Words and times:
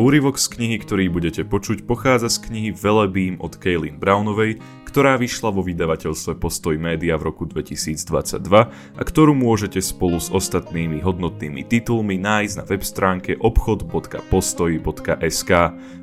Úryvok 0.00 0.40
z 0.40 0.56
knihy, 0.56 0.80
ktorý 0.80 1.12
budete 1.12 1.44
počuť, 1.44 1.84
pochádza 1.84 2.32
z 2.32 2.48
knihy 2.48 2.72
Velebím 2.72 3.36
od 3.36 3.60
Kaylin 3.60 4.00
Brownovej, 4.00 4.56
ktorá 4.88 5.20
vyšla 5.20 5.52
vo 5.52 5.60
vydavateľstve 5.60 6.40
Postoj 6.40 6.80
média 6.80 7.20
v 7.20 7.28
roku 7.28 7.44
2022 7.44 8.40
a 8.72 9.02
ktorú 9.04 9.36
môžete 9.36 9.84
spolu 9.84 10.16
s 10.16 10.32
ostatnými 10.32 11.04
hodnotnými 11.04 11.68
titulmi 11.68 12.16
nájsť 12.16 12.54
na 12.56 12.64
web 12.64 12.80
stránke 12.80 13.36
obchod.postoj.sk. 13.36 15.52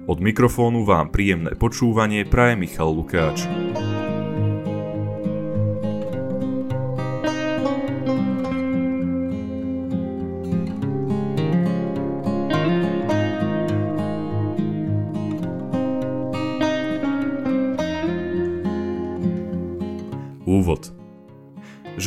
Od 0.06 0.18
mikrofónu 0.22 0.86
vám 0.86 1.10
príjemné 1.10 1.58
počúvanie 1.58 2.22
praje 2.22 2.54
Michal 2.54 2.94
Lukáč. 2.94 3.50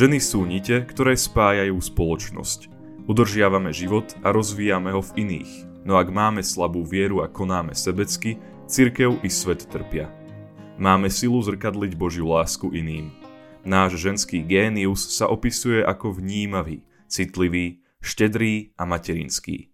Ženy 0.01 0.17
sú 0.17 0.49
nite, 0.49 0.81
ktoré 0.89 1.13
spájajú 1.13 1.77
spoločnosť. 1.77 2.73
Udržiavame 3.05 3.69
život 3.69 4.09
a 4.25 4.33
rozvíjame 4.33 4.89
ho 4.97 5.05
v 5.05 5.13
iných, 5.13 5.85
no 5.85 5.93
ak 6.01 6.09
máme 6.09 6.41
slabú 6.41 6.81
vieru 6.81 7.21
a 7.21 7.29
konáme 7.29 7.77
sebecky, 7.77 8.41
cirkev 8.65 9.21
i 9.21 9.29
svet 9.29 9.69
trpia. 9.69 10.09
Máme 10.81 11.05
silu 11.13 11.37
zrkadliť 11.45 11.93
Božiu 11.93 12.33
lásku 12.33 12.73
iným. 12.73 13.13
Náš 13.61 14.01
ženský 14.01 14.41
génius 14.41 15.05
sa 15.05 15.29
opisuje 15.29 15.85
ako 15.85 16.17
vnímavý, 16.17 16.81
citlivý, 17.05 17.85
štedrý 18.01 18.73
a 18.81 18.89
materinský. 18.89 19.69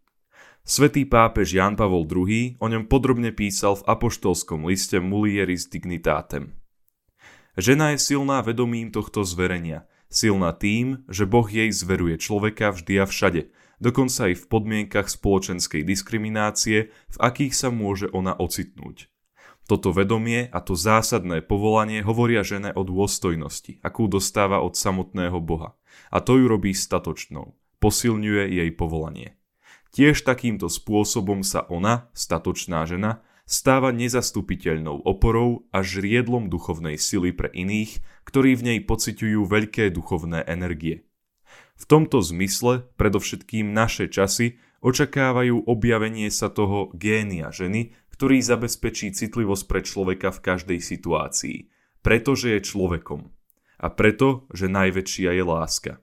Svetý 0.67 1.08
pápež 1.08 1.56
Jan 1.56 1.80
Pavol 1.80 2.03
II 2.03 2.59
o 2.59 2.67
ňom 2.67 2.91
podrobne 2.91 3.31
písal 3.31 3.80
v 3.80 3.95
apoštolskom 3.95 4.67
liste 4.67 5.00
Mulieris 5.00 5.72
Dignitatem. 5.72 6.52
Žena 7.56 7.95
je 7.95 8.03
silná 8.03 8.44
vedomím 8.44 8.91
tohto 8.91 9.23
zverenia, 9.23 9.88
silná 10.08 10.55
tým, 10.55 11.03
že 11.11 11.30
Boh 11.30 11.47
jej 11.47 11.72
zveruje 11.72 12.19
človeka 12.19 12.73
vždy 12.75 12.94
a 13.02 13.05
všade, 13.05 13.52
dokonca 13.80 14.31
aj 14.31 14.33
v 14.36 14.45
podmienkach 14.50 15.08
spoločenskej 15.08 15.86
diskriminácie, 15.86 16.89
v 16.89 17.17
akých 17.19 17.53
sa 17.53 17.69
môže 17.69 18.09
ona 18.11 18.33
ocitnúť. 18.33 19.11
Toto 19.67 19.91
vedomie 19.91 20.47
a 20.47 20.63
to 20.63 20.80
zásadné 20.80 21.44
povolanie 21.44 22.00
hovoria 22.00 22.39
žene 22.39 22.72
o 22.72 22.88
dôstojnosti, 22.88 23.83
akú 23.83 24.08
dostáva 24.08 24.63
od 24.63 24.80
samotného 24.80 25.44
Boha. 25.44 25.75
A 26.08 26.23
to 26.23 26.39
ju 26.39 26.47
robí 26.47 26.72
statočnou, 26.72 27.59
posilňuje 27.83 28.47
jej 28.47 28.69
povolanie. 28.72 29.35
Tiež 29.91 30.23
takýmto 30.23 30.72
spôsobom 30.72 31.44
sa 31.44 31.67
ona, 31.67 32.08
statočná 32.16 32.88
žena, 32.88 33.19
stáva 33.48 33.95
nezastupiteľnou 33.95 35.08
oporou 35.08 35.66
a 35.72 35.80
žriedlom 35.80 36.52
duchovnej 36.52 37.00
sily 37.00 37.31
pre 37.31 37.48
iných, 37.56 38.03
ktorí 38.28 38.59
v 38.59 38.66
nej 38.76 38.80
pociťujú 38.84 39.48
veľké 39.48 39.88
duchovné 39.95 40.44
energie. 40.45 41.08
V 41.80 41.84
tomto 41.88 42.20
zmysle 42.20 42.92
predovšetkým 43.00 43.72
naše 43.72 44.12
časy 44.12 44.59
očakávajú 44.84 45.64
objavenie 45.64 46.28
sa 46.28 46.52
toho 46.52 46.92
génia 46.92 47.50
ženy, 47.56 47.95
ktorý 48.12 48.44
zabezpečí 48.44 49.16
citlivosť 49.16 49.64
pre 49.70 49.80
človeka 49.86 50.30
v 50.36 50.44
každej 50.44 50.80
situácii, 50.84 51.58
pretože 52.03 52.52
je 52.52 52.59
človekom. 52.66 53.31
A 53.78 53.88
preto, 53.94 54.50
že 54.52 54.68
najväčšia 54.68 55.38
je 55.38 55.44
láska. 55.45 55.94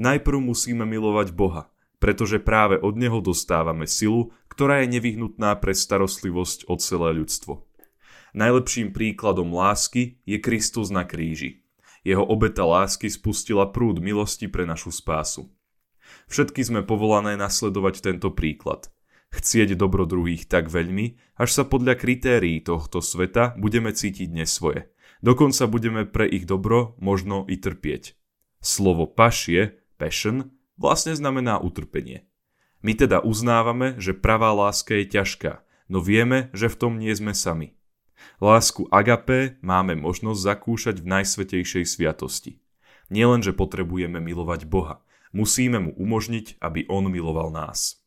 Najprv 0.00 0.38
musíme 0.40 0.88
milovať 0.88 1.36
Boha, 1.36 1.68
pretože 1.98 2.38
práve 2.38 2.78
od 2.78 2.94
Neho 2.94 3.18
dostávame 3.18 3.86
silu, 3.86 4.30
ktorá 4.48 4.82
je 4.82 4.98
nevyhnutná 4.98 5.58
pre 5.58 5.74
starostlivosť 5.74 6.66
o 6.70 6.74
celé 6.78 7.14
ľudstvo. 7.14 7.66
Najlepším 8.34 8.94
príkladom 8.94 9.50
lásky 9.50 10.22
je 10.28 10.38
Kristus 10.38 10.90
na 10.94 11.02
kríži. 11.02 11.66
Jeho 12.06 12.22
obeta 12.22 12.62
lásky 12.62 13.10
spustila 13.10 13.68
prúd 13.68 13.98
milosti 13.98 14.46
pre 14.46 14.62
našu 14.62 14.94
spásu. 14.94 15.50
Všetky 16.30 16.64
sme 16.64 16.80
povolané 16.86 17.36
nasledovať 17.36 18.00
tento 18.00 18.32
príklad. 18.32 18.88
Chcieť 19.28 19.76
dobro 19.76 20.08
druhých 20.08 20.48
tak 20.48 20.72
veľmi, 20.72 21.20
až 21.36 21.50
sa 21.52 21.64
podľa 21.68 22.00
kritérií 22.00 22.64
tohto 22.64 23.04
sveta 23.04 23.58
budeme 23.60 23.92
cítiť 23.92 24.32
nesvoje. 24.32 24.88
Dokonca 25.20 25.68
budeme 25.68 26.02
pre 26.08 26.24
ich 26.24 26.48
dobro 26.48 26.96
možno 27.02 27.44
i 27.44 27.60
trpieť. 27.60 28.16
Slovo 28.64 29.04
pašie, 29.04 29.82
passion, 30.00 30.57
vlastne 30.78 31.12
znamená 31.12 31.58
utrpenie. 31.60 32.24
My 32.80 32.94
teda 32.94 33.20
uznávame, 33.20 33.98
že 33.98 34.14
pravá 34.14 34.54
láska 34.54 34.94
je 35.02 35.10
ťažká, 35.18 35.60
no 35.90 35.98
vieme, 35.98 36.48
že 36.54 36.70
v 36.70 36.78
tom 36.78 36.92
nie 37.02 37.10
sme 37.10 37.34
sami. 37.34 37.74
Lásku 38.38 38.86
agapé 38.94 39.58
máme 39.62 39.98
možnosť 39.98 40.40
zakúšať 40.40 40.96
v 41.02 41.10
najsvetejšej 41.18 41.84
sviatosti. 41.86 42.62
Nielen, 43.10 43.42
že 43.42 43.54
potrebujeme 43.54 44.22
milovať 44.22 44.70
Boha, 44.70 45.02
musíme 45.34 45.82
mu 45.82 45.90
umožniť, 45.98 46.62
aby 46.62 46.86
On 46.86 47.06
miloval 47.10 47.50
nás. 47.50 47.98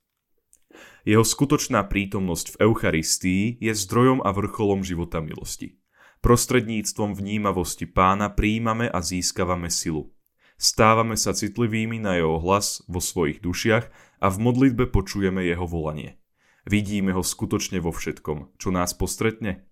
Jeho 1.04 1.26
skutočná 1.26 1.84
prítomnosť 1.90 2.56
v 2.56 2.60
Eucharistii 2.70 3.44
je 3.58 3.74
zdrojom 3.74 4.22
a 4.22 4.30
vrcholom 4.32 4.86
života 4.86 5.20
milosti. 5.20 5.82
Prostredníctvom 6.22 7.18
vnímavosti 7.18 7.90
pána 7.90 8.30
príjmame 8.30 8.86
a 8.86 9.02
získavame 9.02 9.74
silu. 9.74 10.14
Stávame 10.62 11.18
sa 11.18 11.34
citlivými 11.34 11.98
na 11.98 12.22
jeho 12.22 12.38
hlas 12.38 12.86
vo 12.86 13.02
svojich 13.02 13.42
dušiach 13.42 13.90
a 14.22 14.28
v 14.30 14.38
modlitbe 14.38 14.94
počujeme 14.94 15.42
jeho 15.42 15.66
volanie. 15.66 16.22
Vidíme 16.70 17.18
ho 17.18 17.26
skutočne 17.26 17.82
vo 17.82 17.90
všetkom, 17.90 18.62
čo 18.62 18.70
nás 18.70 18.94
postretne. 18.94 19.66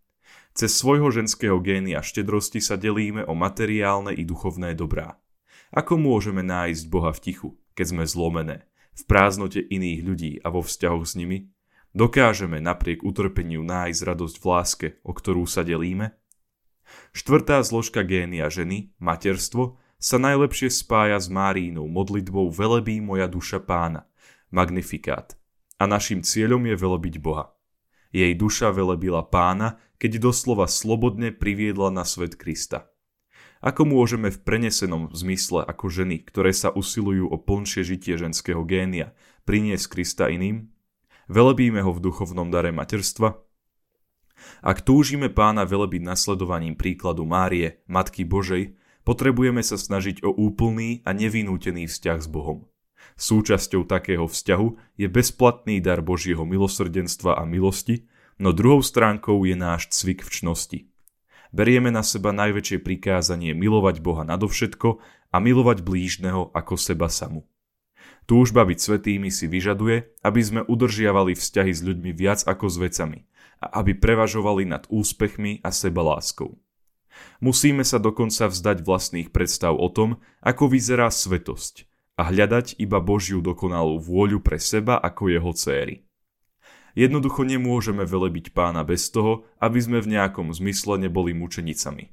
Cez 0.57 0.73
svojho 0.73 1.13
ženského 1.13 1.61
génia 1.61 2.01
štedrosti 2.01 2.57
sa 2.57 2.73
delíme 2.73 3.21
o 3.21 3.37
materiálne 3.37 4.17
i 4.17 4.25
duchovné 4.25 4.73
dobrá. 4.73 5.21
Ako 5.69 6.01
môžeme 6.01 6.41
nájsť 6.41 6.89
Boha 6.89 7.13
v 7.13 7.21
tichu, 7.21 7.49
keď 7.77 7.85
sme 7.93 8.03
zlomené, 8.09 8.65
v 8.97 9.01
prázdnote 9.05 9.61
iných 9.61 10.01
ľudí 10.01 10.31
a 10.41 10.49
vo 10.49 10.65
vzťahoch 10.65 11.05
s 11.05 11.13
nimi? 11.13 11.53
Dokážeme 11.93 12.57
napriek 12.57 13.05
utrpeniu 13.05 13.61
nájsť 13.61 14.01
radosť 14.01 14.35
v 14.41 14.45
láske, 14.49 14.87
o 15.05 15.13
ktorú 15.13 15.45
sa 15.45 15.61
delíme? 15.61 16.17
Štvrtá 17.13 17.61
zložka 17.61 18.01
génia 18.01 18.49
ženy, 18.49 18.89
materstvo, 18.97 19.77
sa 19.99 20.15
najlepšie 20.15 20.71
spája 20.71 21.19
s 21.19 21.27
Márínou 21.27 21.83
modlitbou 21.91 22.47
Velebí 22.55 23.03
moja 23.03 23.27
duša 23.27 23.59
pána, 23.59 24.07
magnifikát. 24.47 25.35
A 25.75 25.87
našim 25.87 26.23
cieľom 26.23 26.63
je 26.71 26.75
velebiť 26.75 27.15
Boha. 27.19 27.51
Jej 28.15 28.31
duša 28.39 28.71
velebila 28.71 29.27
pána, 29.27 29.77
keď 29.99 30.31
doslova 30.31 30.71
slobodne 30.71 31.35
priviedla 31.35 31.91
na 31.91 32.07
svet 32.07 32.39
Krista. 32.39 32.87
Ako 33.59 33.83
môžeme 33.83 34.31
v 34.31 34.39
prenesenom 34.39 35.11
zmysle 35.11 35.67
ako 35.67 35.91
ženy, 35.91 36.23
ktoré 36.23 36.55
sa 36.55 36.71
usilujú 36.71 37.27
o 37.27 37.35
plnšie 37.35 37.83
žitie 37.83 38.15
ženského 38.15 38.63
génia, 38.63 39.11
priniesť 39.43 39.85
Krista 39.91 40.31
iným? 40.31 40.71
Velebíme 41.27 41.83
ho 41.83 41.91
v 41.91 41.99
duchovnom 41.99 42.47
dare 42.47 42.71
materstva? 42.71 43.35
Ak 44.63 44.87
túžime 44.87 45.27
pána 45.27 45.67
velebiť 45.67 46.07
nasledovaním 46.07 46.79
príkladu 46.79 47.27
Márie, 47.27 47.83
Matky 47.91 48.23
Božej, 48.23 48.78
potrebujeme 49.09 49.65
sa 49.65 49.73
snažiť 49.73 50.21
o 50.21 50.29
úplný 50.29 51.01
a 51.01 51.17
nevinútený 51.17 51.89
vzťah 51.89 52.21
s 52.21 52.29
Bohom. 52.29 52.69
Súčasťou 53.17 53.89
takého 53.89 54.29
vzťahu 54.29 55.01
je 55.01 55.09
bezplatný 55.09 55.81
dar 55.81 56.05
Božieho 56.05 56.45
milosrdenstva 56.45 57.41
a 57.41 57.43
milosti, 57.49 58.05
no 58.37 58.53
druhou 58.53 58.85
stránkou 58.85 59.41
je 59.49 59.57
náš 59.57 59.89
cvik 59.89 60.21
v 60.21 60.29
čnosti. 60.29 60.79
Berieme 61.49 61.89
na 61.89 62.05
seba 62.05 62.29
najväčšie 62.29 62.85
prikázanie 62.85 63.57
milovať 63.57 64.05
Boha 64.05 64.21
nadovšetko 64.21 65.01
a 65.33 65.37
milovať 65.41 65.81
blížneho 65.81 66.53
ako 66.53 66.77
seba 66.77 67.09
samu. 67.09 67.49
Túžba 68.29 68.61
byť 68.61 68.77
svetými 68.77 69.33
si 69.33 69.49
vyžaduje, 69.49 70.21
aby 70.21 70.41
sme 70.45 70.61
udržiavali 70.69 71.33
vzťahy 71.33 71.73
s 71.73 71.81
ľuďmi 71.81 72.13
viac 72.13 72.45
ako 72.45 72.69
s 72.69 72.77
vecami 72.77 73.25
a 73.57 73.81
aby 73.81 73.97
prevažovali 73.97 74.69
nad 74.69 74.85
úspechmi 74.85 75.65
a 75.65 75.73
sebaláskou. 75.73 76.61
Musíme 77.39 77.87
sa 77.87 77.97
dokonca 77.97 78.51
vzdať 78.51 78.83
vlastných 78.83 79.29
predstav 79.31 79.75
o 79.75 79.87
tom, 79.87 80.19
ako 80.43 80.71
vyzerá 80.71 81.07
svetosť 81.07 81.87
a 82.19 82.27
hľadať 82.27 82.75
iba 82.83 82.99
Božiu 82.99 83.39
dokonalú 83.39 84.03
vôľu 84.03 84.43
pre 84.43 84.59
seba 84.59 84.99
ako 84.99 85.31
jeho 85.31 85.51
céry. 85.55 85.95
Jednoducho 86.99 87.47
nemôžeme 87.47 88.03
velebiť 88.03 88.51
pána 88.51 88.83
bez 88.83 89.07
toho, 89.07 89.47
aby 89.63 89.79
sme 89.79 90.03
v 90.03 90.19
nejakom 90.19 90.51
zmysle 90.51 90.99
neboli 90.99 91.31
mučenicami. 91.31 92.11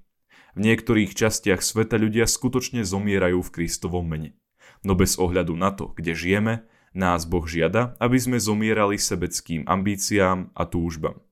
V 0.55 0.59
niektorých 0.63 1.11
častiach 1.11 1.59
sveta 1.59 1.99
ľudia 1.99 2.31
skutočne 2.31 2.87
zomierajú 2.87 3.43
v 3.43 3.53
Kristovom 3.53 4.07
mene. 4.07 4.39
No 4.87 4.95
bez 4.95 5.19
ohľadu 5.19 5.59
na 5.59 5.75
to, 5.75 5.91
kde 5.99 6.15
žijeme, 6.15 6.55
nás 6.95 7.27
Boh 7.29 7.45
žiada, 7.45 7.99
aby 7.99 8.17
sme 8.17 8.39
zomierali 8.39 8.97
sebeckým 8.97 9.67
ambíciám 9.67 10.55
a 10.55 10.63
túžbam. 10.65 11.26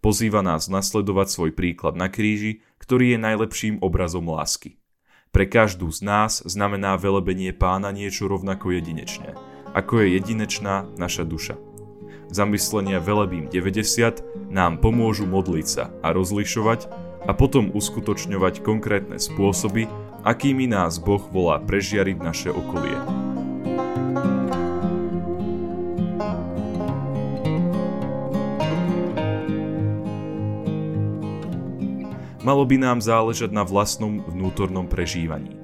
Pozýva 0.00 0.40
nás 0.44 0.68
nasledovať 0.70 1.28
svoj 1.32 1.50
príklad 1.56 1.94
na 1.96 2.06
kríži, 2.06 2.64
ktorý 2.82 3.16
je 3.16 3.18
najlepším 3.18 3.74
obrazom 3.82 4.30
lásky. 4.30 4.78
Pre 5.34 5.44
každú 5.44 5.92
z 5.92 6.00
nás 6.00 6.40
znamená 6.48 6.96
velebenie 6.96 7.52
pána 7.52 7.92
niečo 7.92 8.24
rovnako 8.24 8.72
jedinečné, 8.72 9.36
ako 9.76 10.00
je 10.00 10.16
jedinečná 10.16 10.88
naša 10.96 11.28
duša. 11.28 11.60
zamyslenia 12.32 12.98
Velebím 13.02 13.52
90 13.52 14.48
nám 14.48 14.80
pomôžu 14.80 15.28
modliť 15.28 15.66
sa 15.66 15.92
a 16.00 16.16
rozlišovať 16.16 16.88
a 17.26 17.34
potom 17.34 17.74
uskutočňovať 17.74 18.62
konkrétne 18.62 19.18
spôsoby, 19.18 19.90
akými 20.24 20.70
nás 20.70 21.02
Boh 21.02 21.22
volá 21.28 21.58
prežiariť 21.60 22.16
naše 22.22 22.50
okolie. 22.54 23.25
Malo 32.46 32.62
by 32.62 32.78
nám 32.78 33.02
záležať 33.02 33.50
na 33.50 33.66
vlastnom 33.66 34.22
vnútornom 34.22 34.86
prežívaní. 34.86 35.58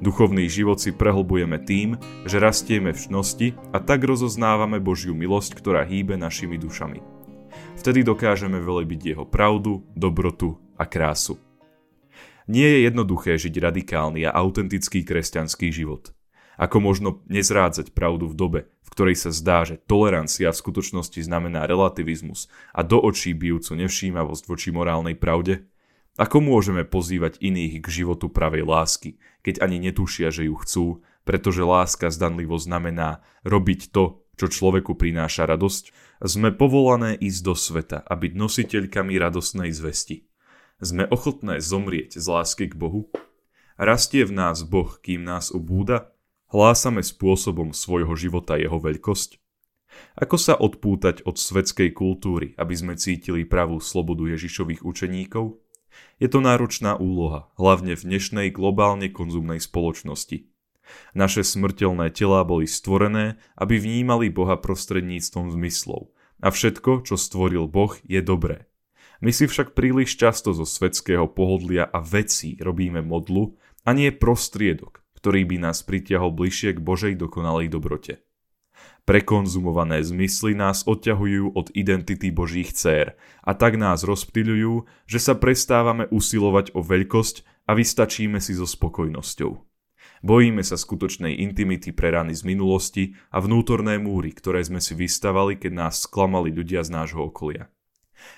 Duchovný 0.00 0.48
život 0.48 0.80
si 0.80 0.88
prehlbujeme 0.88 1.60
tým, 1.60 2.00
že 2.24 2.40
rastieme 2.40 2.96
v 2.96 3.02
čnosti 3.04 3.48
a 3.76 3.78
tak 3.84 4.08
rozoznávame 4.08 4.80
Božiu 4.80 5.12
milosť, 5.12 5.52
ktorá 5.60 5.84
hýbe 5.84 6.16
našimi 6.16 6.56
dušami. 6.56 7.04
Vtedy 7.76 8.08
dokážeme 8.08 8.56
velebiť 8.56 9.12
Jeho 9.12 9.28
pravdu, 9.28 9.84
dobrotu 9.92 10.56
a 10.80 10.88
krásu. 10.88 11.36
Nie 12.48 12.72
je 12.72 12.88
jednoduché 12.88 13.36
žiť 13.36 13.60
radikálny 13.60 14.24
a 14.24 14.32
autentický 14.32 15.04
kresťanský 15.04 15.68
život. 15.76 16.16
Ako 16.56 16.80
možno 16.80 17.20
nezrádzať 17.28 17.92
pravdu 17.92 18.32
v 18.32 18.34
dobe, 18.40 18.60
v 18.80 18.88
ktorej 18.96 19.20
sa 19.20 19.28
zdá, 19.28 19.68
že 19.68 19.76
tolerancia 19.76 20.48
v 20.48 20.56
skutočnosti 20.56 21.20
znamená 21.20 21.68
relativizmus 21.68 22.48
a 22.72 22.80
do 22.80 22.96
očí 22.96 23.36
bijúcu 23.36 23.76
nevšímavosť 23.76 24.48
voči 24.48 24.72
morálnej 24.72 25.20
pravde? 25.20 25.68
Ako 26.14 26.38
môžeme 26.38 26.86
pozývať 26.86 27.42
iných 27.42 27.82
k 27.82 27.86
životu 27.90 28.30
pravej 28.30 28.62
lásky, 28.62 29.18
keď 29.42 29.66
ani 29.66 29.82
netušia, 29.82 30.30
že 30.30 30.46
ju 30.46 30.54
chcú, 30.62 30.86
pretože 31.26 31.66
láska 31.66 32.06
zdanlivo 32.06 32.54
znamená 32.54 33.18
robiť 33.42 33.90
to, 33.90 34.22
čo 34.38 34.46
človeku 34.46 34.94
prináša 34.94 35.50
radosť? 35.50 35.90
Sme 36.22 36.54
povolané 36.54 37.18
ísť 37.18 37.40
do 37.42 37.54
sveta 37.58 37.98
a 38.06 38.14
byť 38.14 38.30
nositeľkami 38.30 39.18
radosnej 39.18 39.74
zvesti. 39.74 40.30
Sme 40.78 41.02
ochotné 41.10 41.58
zomrieť 41.58 42.14
z 42.14 42.26
lásky 42.30 42.70
k 42.70 42.78
Bohu? 42.78 43.10
Rastie 43.74 44.22
v 44.22 44.38
nás 44.38 44.62
Boh, 44.62 44.94
kým 45.02 45.26
nás 45.26 45.50
obúda? 45.50 46.14
Hlásame 46.54 47.02
spôsobom 47.02 47.74
svojho 47.74 48.14
života 48.14 48.54
jeho 48.54 48.78
veľkosť? 48.78 49.42
Ako 50.14 50.38
sa 50.38 50.54
odpútať 50.54 51.26
od 51.26 51.38
svetskej 51.38 51.90
kultúry, 51.90 52.54
aby 52.54 52.74
sme 52.74 52.94
cítili 52.94 53.42
pravú 53.42 53.82
slobodu 53.82 54.30
Ježišových 54.30 54.86
učeníkov? 54.86 55.63
Je 56.22 56.28
to 56.30 56.38
náročná 56.38 56.94
úloha, 56.94 57.50
hlavne 57.58 57.98
v 57.98 58.06
dnešnej 58.06 58.48
globálne 58.54 59.10
konzumnej 59.10 59.58
spoločnosti. 59.58 60.46
Naše 61.16 61.42
smrteľné 61.42 62.12
telá 62.12 62.44
boli 62.44 62.68
stvorené, 62.68 63.40
aby 63.56 63.80
vnímali 63.80 64.28
Boha 64.30 64.60
prostredníctvom 64.60 65.50
zmyslov. 65.54 66.12
A 66.44 66.52
všetko, 66.52 67.08
čo 67.08 67.16
stvoril 67.16 67.66
Boh, 67.70 67.96
je 68.04 68.20
dobré. 68.20 68.68
My 69.24 69.32
si 69.32 69.48
však 69.48 69.72
príliš 69.72 70.20
často 70.20 70.52
zo 70.52 70.68
svetského 70.68 71.24
pohodlia 71.30 71.88
a 71.88 72.04
vecí 72.04 72.60
robíme 72.60 73.00
modlu 73.00 73.56
a 73.86 73.96
nie 73.96 74.12
prostriedok, 74.12 75.00
ktorý 75.16 75.48
by 75.48 75.56
nás 75.70 75.80
pritiahol 75.80 76.34
bližšie 76.34 76.76
k 76.76 76.84
Božej 76.84 77.14
dokonalej 77.16 77.72
dobrote. 77.72 78.20
Prekonzumované 79.04 80.00
zmysly 80.00 80.56
nás 80.56 80.88
odťahujú 80.88 81.52
od 81.52 81.68
identity 81.76 82.32
Božích 82.32 82.72
dcér 82.72 83.20
a 83.44 83.52
tak 83.52 83.76
nás 83.76 84.00
rozptýľujú, 84.00 84.88
že 85.04 85.18
sa 85.20 85.36
prestávame 85.36 86.08
usilovať 86.08 86.72
o 86.72 86.80
veľkosť 86.80 87.68
a 87.68 87.76
vystačíme 87.76 88.40
si 88.40 88.56
so 88.56 88.64
spokojnosťou. 88.64 89.60
Bojíme 90.24 90.64
sa 90.64 90.80
skutočnej 90.80 91.36
intimity 91.36 91.92
pre 91.92 92.16
rany 92.16 92.32
z 92.32 92.48
minulosti 92.48 93.12
a 93.28 93.44
vnútorné 93.44 94.00
múry, 94.00 94.32
ktoré 94.32 94.64
sme 94.64 94.80
si 94.80 94.96
vystavali, 94.96 95.60
keď 95.60 95.84
nás 95.84 96.08
sklamali 96.08 96.48
ľudia 96.48 96.80
z 96.80 96.96
nášho 96.96 97.28
okolia. 97.28 97.68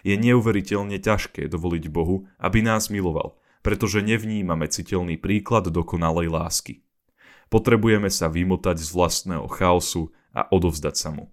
Je 0.02 0.18
neuveriteľne 0.18 0.98
ťažké 0.98 1.46
dovoliť 1.46 1.84
Bohu, 1.94 2.26
aby 2.42 2.58
nás 2.58 2.90
miloval, 2.90 3.38
pretože 3.62 4.02
nevnímame 4.02 4.66
citeľný 4.66 5.14
príklad 5.14 5.70
dokonalej 5.70 6.26
lásky. 6.26 6.82
Potrebujeme 7.46 8.10
sa 8.10 8.26
vymotať 8.26 8.82
z 8.82 8.90
vlastného 8.90 9.46
chaosu 9.46 10.10
a 10.36 10.44
odovzdať 10.52 10.94
sa 11.00 11.08
mu. 11.08 11.32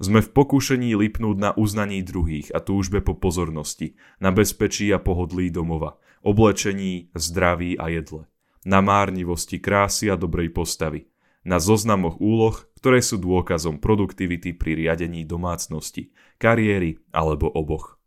Sme 0.00 0.20
v 0.20 0.32
pokúšení 0.32 0.92
lipnúť 0.96 1.36
na 1.40 1.50
uznaní 1.56 2.04
druhých 2.04 2.52
a 2.52 2.60
túžbe 2.60 3.00
po 3.00 3.16
pozornosti, 3.16 3.96
na 4.20 4.32
bezpečí 4.32 4.88
a 4.92 5.00
pohodlí 5.00 5.52
domova, 5.52 6.00
oblečení, 6.24 7.12
zdraví 7.16 7.76
a 7.76 7.88
jedle, 7.92 8.28
na 8.64 8.80
márnivosti 8.80 9.60
krásy 9.60 10.08
a 10.08 10.16
dobrej 10.16 10.52
postavy, 10.56 11.08
na 11.44 11.60
zoznamoch 11.60 12.16
úloh, 12.20 12.56
ktoré 12.80 13.04
sú 13.04 13.20
dôkazom 13.20 13.76
produktivity 13.76 14.56
pri 14.56 14.76
riadení 14.76 15.28
domácnosti, 15.28 16.16
kariéry 16.40 17.00
alebo 17.12 17.52
oboch. 17.52 18.00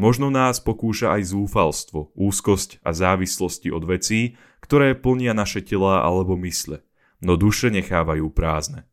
Možno 0.00 0.32
nás 0.32 0.64
pokúša 0.64 1.20
aj 1.20 1.36
zúfalstvo, 1.36 2.16
úzkosť 2.16 2.80
a 2.80 2.96
závislosti 2.96 3.68
od 3.68 3.84
vecí, 3.84 4.40
ktoré 4.64 4.96
plnia 4.96 5.36
naše 5.36 5.60
tela 5.60 6.00
alebo 6.00 6.40
mysle, 6.40 6.80
no 7.20 7.36
duše 7.36 7.68
nechávajú 7.68 8.32
prázdne. 8.32 8.87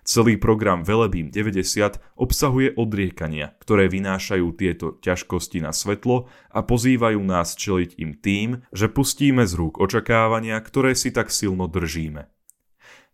Celý 0.00 0.40
program 0.40 0.80
Velebím 0.80 1.28
90 1.28 2.00
obsahuje 2.16 2.72
odriekania, 2.72 3.52
ktoré 3.60 3.84
vynášajú 3.92 4.46
tieto 4.56 4.96
ťažkosti 5.04 5.60
na 5.60 5.76
svetlo 5.76 6.24
a 6.48 6.64
pozývajú 6.64 7.20
nás 7.20 7.52
čeliť 7.52 8.00
im 8.00 8.16
tým, 8.16 8.48
že 8.72 8.88
pustíme 8.88 9.44
z 9.44 9.52
rúk 9.60 9.76
očakávania, 9.76 10.56
ktoré 10.64 10.96
si 10.96 11.12
tak 11.12 11.28
silno 11.28 11.68
držíme. 11.68 12.32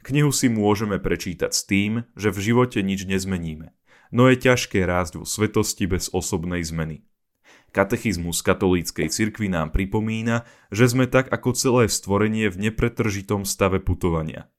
Knihu 0.07 0.31
si 0.31 0.47
môžeme 0.47 1.03
prečítať 1.03 1.51
s 1.51 1.67
tým, 1.67 2.07
že 2.15 2.31
v 2.31 2.39
živote 2.39 2.79
nič 2.87 3.11
nezmeníme, 3.11 3.75
no 4.15 4.31
je 4.31 4.39
ťažké 4.39 4.87
rásť 4.87 5.19
vo 5.19 5.27
svetosti 5.27 5.91
bez 5.91 6.15
osobnej 6.15 6.63
zmeny. 6.63 7.03
Katechizmus 7.75 8.47
katolíckej 8.47 9.11
cirkvi 9.11 9.51
nám 9.51 9.75
pripomína, 9.75 10.47
že 10.71 10.87
sme 10.87 11.11
tak 11.11 11.27
ako 11.35 11.51
celé 11.59 11.91
stvorenie 11.91 12.47
v 12.47 12.71
nepretržitom 12.71 13.43
stave 13.43 13.83
putovania– 13.83 14.47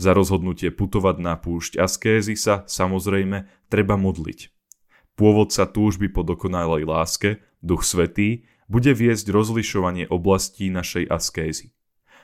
za 0.00 0.16
rozhodnutie 0.16 0.72
putovať 0.72 1.16
na 1.20 1.36
púšť 1.36 1.76
askézy 1.76 2.32
sa, 2.40 2.64
samozrejme, 2.64 3.44
treba 3.68 4.00
modliť. 4.00 4.48
Pôvodca 5.20 5.68
túžby 5.68 6.08
po 6.08 6.24
dokonalej 6.24 6.88
láske, 6.88 7.44
Duch 7.60 7.84
Svetý, 7.84 8.48
bude 8.64 8.96
viesť 8.96 9.28
rozlišovanie 9.28 10.08
oblastí 10.08 10.72
našej 10.72 11.04
askézy. 11.12 11.76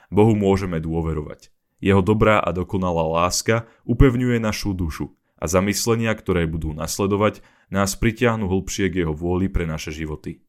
Bohu 0.09 0.33
môžeme 0.33 0.81
dôverovať. 0.81 1.53
Jeho 1.77 2.01
dobrá 2.01 2.41
a 2.41 2.49
dokonalá 2.49 3.05
láska 3.05 3.69
upevňuje 3.85 4.41
našu 4.41 4.73
dušu 4.73 5.13
a 5.37 5.45
zamyslenia, 5.45 6.09
ktoré 6.17 6.49
budú 6.49 6.73
nasledovať, 6.73 7.45
nás 7.69 7.93
pritiahnu 7.93 8.49
hlbšie 8.49 8.89
k 8.89 9.05
jeho 9.05 9.13
vôli 9.13 9.45
pre 9.45 9.69
naše 9.69 9.93
životy. 9.93 10.41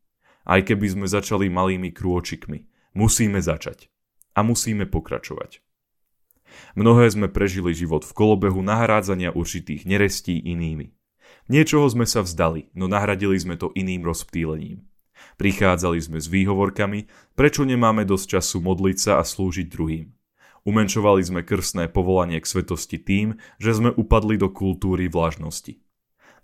Aj 0.49 0.64
keby 0.64 0.88
sme 0.88 1.04
začali 1.04 1.52
malými 1.52 1.92
krôčikmi, 1.92 2.64
musíme 2.97 3.44
začať. 3.44 3.92
A 4.32 4.40
musíme 4.40 4.88
pokračovať. 4.88 5.67
Mnohé 6.78 7.11
sme 7.11 7.26
prežili 7.26 7.75
život 7.75 8.07
v 8.07 8.12
kolobehu 8.14 8.62
nahrádzania 8.62 9.35
určitých 9.35 9.88
nerestí 9.88 10.38
inými. 10.38 10.95
Niečoho 11.49 11.88
sme 11.88 12.05
sa 12.05 12.21
vzdali, 12.21 12.69
no 12.76 12.93
nahradili 12.93 13.35
sme 13.40 13.57
to 13.57 13.73
iným 13.73 14.05
rozptýlením. 14.05 14.85
Prichádzali 15.40 15.99
sme 15.99 16.19
s 16.21 16.28
výhovorkami, 16.28 17.09
prečo 17.35 17.64
nemáme 17.64 18.05
dosť 18.05 18.38
času 18.38 18.61
modliť 18.61 18.97
sa 19.00 19.12
a 19.19 19.25
slúžiť 19.25 19.67
druhým. 19.67 20.12
Umenčovali 20.69 21.25
sme 21.25 21.40
krstné 21.47 21.88
povolanie 21.88 22.38
k 22.38 22.47
svetosti 22.47 23.00
tým, 23.00 23.40
že 23.57 23.73
sme 23.73 23.90
upadli 23.90 24.37
do 24.37 24.52
kultúry 24.52 25.09
vlažnosti. 25.09 25.81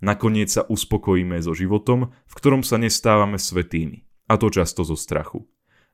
Nakoniec 0.01 0.49
sa 0.49 0.65
uspokojíme 0.65 1.37
so 1.39 1.53
životom, 1.53 2.11
v 2.25 2.33
ktorom 2.33 2.65
sa 2.65 2.81
nestávame 2.81 3.37
svetými, 3.37 4.03
a 4.27 4.35
to 4.35 4.49
často 4.49 4.81
zo 4.81 4.97
strachu. 4.97 5.45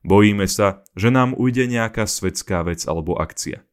Bojíme 0.02 0.48
sa, 0.50 0.82
že 0.98 1.14
nám 1.14 1.36
ujde 1.38 1.68
nejaká 1.70 2.08
svetská 2.08 2.66
vec 2.66 2.82
alebo 2.88 3.20
akcia– 3.20 3.62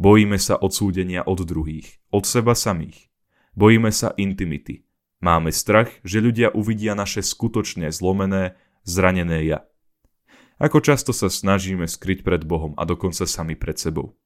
Bojíme 0.00 0.40
sa 0.40 0.56
odsúdenia 0.56 1.20
od 1.28 1.44
druhých, 1.44 2.00
od 2.08 2.24
seba 2.24 2.56
samých. 2.56 3.12
Bojíme 3.52 3.92
sa 3.92 4.16
intimity. 4.16 4.88
Máme 5.20 5.52
strach, 5.52 5.92
že 6.00 6.24
ľudia 6.24 6.48
uvidia 6.56 6.96
naše 6.96 7.20
skutočne 7.20 7.92
zlomené, 7.92 8.56
zranené 8.88 9.44
ja. 9.44 9.68
Ako 10.56 10.80
často 10.80 11.12
sa 11.12 11.28
snažíme 11.28 11.84
skryť 11.84 12.24
pred 12.24 12.48
Bohom 12.48 12.72
a 12.80 12.88
dokonca 12.88 13.28
sami 13.28 13.60
pred 13.60 13.76
sebou. 13.76 14.16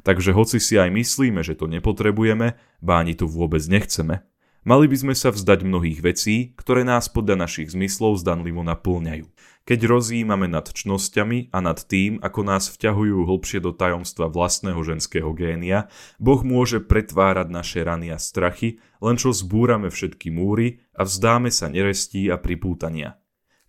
Takže 0.00 0.32
hoci 0.32 0.56
si 0.56 0.80
aj 0.80 0.88
myslíme, 0.88 1.44
že 1.44 1.60
to 1.60 1.68
nepotrebujeme, 1.68 2.56
báni 2.80 3.12
to 3.12 3.28
vôbec 3.28 3.60
nechceme, 3.68 4.24
Mali 4.66 4.90
by 4.90 4.98
sme 4.98 5.14
sa 5.14 5.30
vzdať 5.30 5.62
mnohých 5.62 6.02
vecí, 6.02 6.50
ktoré 6.58 6.82
nás 6.82 7.06
podľa 7.06 7.46
našich 7.46 7.70
zmyslov 7.70 8.18
zdanlivo 8.18 8.66
naplňajú. 8.66 9.30
Keď 9.66 9.82
rozjímame 9.82 10.46
nad 10.46 10.70
čnosťami 10.70 11.50
a 11.50 11.58
nad 11.58 11.82
tým, 11.82 12.22
ako 12.22 12.40
nás 12.46 12.70
vťahujú 12.70 13.26
hlbšie 13.26 13.58
do 13.58 13.74
tajomstva 13.74 14.30
vlastného 14.30 14.78
ženského 14.86 15.26
génia, 15.34 15.90
Boh 16.22 16.38
môže 16.46 16.78
pretvárať 16.78 17.50
naše 17.50 17.82
rany 17.82 18.14
a 18.14 18.18
strachy, 18.22 18.78
len 19.02 19.18
čo 19.18 19.34
zbúrame 19.34 19.90
všetky 19.90 20.30
múry 20.30 20.86
a 20.94 21.02
vzdáme 21.02 21.50
sa 21.50 21.66
nerestí 21.66 22.30
a 22.30 22.38
pripútania. 22.38 23.18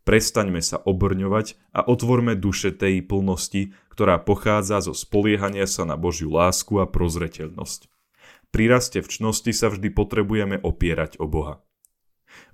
Prestaňme 0.06 0.62
sa 0.62 0.78
obrňovať 0.78 1.58
a 1.74 1.82
otvorme 1.90 2.38
duše 2.38 2.78
tej 2.78 3.02
plnosti, 3.02 3.74
ktorá 3.90 4.22
pochádza 4.22 4.86
zo 4.86 4.94
spoliehania 4.94 5.66
sa 5.66 5.82
na 5.82 5.98
Božiu 5.98 6.30
lásku 6.30 6.78
a 6.78 6.86
prozreteľnosť. 6.86 7.90
Pri 8.54 8.70
raste 8.70 9.02
v 9.02 9.10
čnosti 9.10 9.50
sa 9.50 9.74
vždy 9.74 9.90
potrebujeme 9.92 10.62
opierať 10.62 11.18
o 11.18 11.26
Boha. 11.26 11.67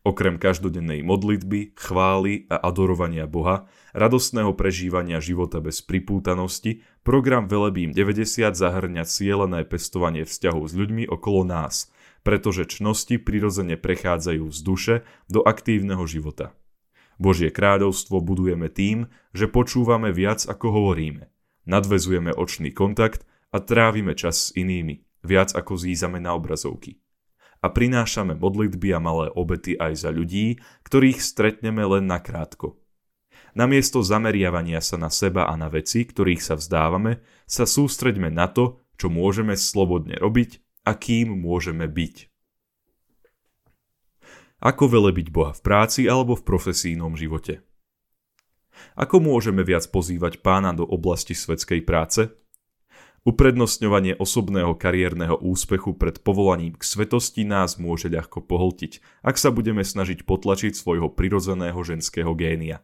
Okrem 0.03 0.35
každodennej 0.35 0.99
modlitby, 0.99 1.79
chvály 1.79 2.43
a 2.51 2.59
adorovania 2.59 3.23
Boha, 3.23 3.71
radostného 3.95 4.51
prežívania 4.51 5.23
života 5.23 5.63
bez 5.63 5.79
pripútanosti, 5.79 6.83
program 7.07 7.47
Velebím 7.47 7.95
90 7.95 8.51
zahrňa 8.51 9.03
cielené 9.07 9.63
pestovanie 9.63 10.27
vzťahov 10.27 10.67
s 10.67 10.73
ľuďmi 10.75 11.07
okolo 11.07 11.47
nás, 11.47 11.87
pretože 12.27 12.67
čnosti 12.67 13.15
prirodzene 13.15 13.79
prechádzajú 13.79 14.45
z 14.51 14.59
duše 14.59 14.95
do 15.31 15.39
aktívneho 15.39 16.03
života. 16.03 16.51
Božie 17.15 17.53
kráľovstvo 17.53 18.19
budujeme 18.19 18.67
tým, 18.67 19.07
že 19.31 19.47
počúvame 19.47 20.11
viac 20.11 20.43
ako 20.43 20.67
hovoríme, 20.73 21.29
nadvezujeme 21.63 22.35
očný 22.35 22.75
kontakt 22.75 23.23
a 23.55 23.61
trávime 23.63 24.17
čas 24.17 24.49
s 24.49 24.57
inými, 24.57 25.05
viac 25.23 25.55
ako 25.55 25.79
zízame 25.79 26.19
na 26.19 26.35
obrazovky 26.35 27.02
a 27.63 27.67
prinášame 27.71 28.35
modlitby 28.35 28.91
a 28.91 28.99
malé 28.99 29.31
obety 29.31 29.79
aj 29.79 30.03
za 30.03 30.11
ľudí, 30.11 30.59
ktorých 30.83 31.23
stretneme 31.23 31.79
len 31.87 32.11
nakrátko. 32.11 32.75
Namiesto 33.55 34.03
zameriavania 34.03 34.83
sa 34.83 34.99
na 34.99 35.07
seba 35.07 35.47
a 35.47 35.55
na 35.55 35.71
veci, 35.71 36.03
ktorých 36.03 36.41
sa 36.43 36.59
vzdávame, 36.59 37.23
sa 37.47 37.63
sústreďme 37.63 38.27
na 38.27 38.51
to, 38.51 38.83
čo 38.99 39.07
môžeme 39.07 39.55
slobodne 39.55 40.19
robiť 40.19 40.59
a 40.83 40.97
kým 40.97 41.31
môžeme 41.39 41.87
byť. 41.87 42.33
Ako 44.63 44.87
velebiť 44.87 45.27
Boha 45.31 45.51
v 45.55 45.61
práci 45.63 46.07
alebo 46.07 46.35
v 46.35 46.43
profesijnom 46.43 47.15
živote? 47.15 47.63
Ako 48.97 49.21
môžeme 49.21 49.61
viac 49.61 49.85
pozývať 49.87 50.41
pána 50.41 50.73
do 50.73 50.83
oblasti 50.83 51.37
svetskej 51.37 51.85
práce? 51.85 52.31
Uprednostňovanie 53.23 54.19
osobného 54.19 54.75
kariérneho 54.75 55.39
úspechu 55.39 55.95
pred 55.95 56.19
povolaním 56.19 56.75
k 56.75 56.83
svetosti 56.83 57.47
nás 57.47 57.79
môže 57.79 58.11
ľahko 58.11 58.43
pohltiť, 58.43 58.99
ak 59.23 59.39
sa 59.39 59.47
budeme 59.47 59.79
snažiť 59.79 60.27
potlačiť 60.27 60.75
svojho 60.75 61.07
prirodzeného 61.07 61.79
ženského 61.87 62.35
génia. 62.35 62.83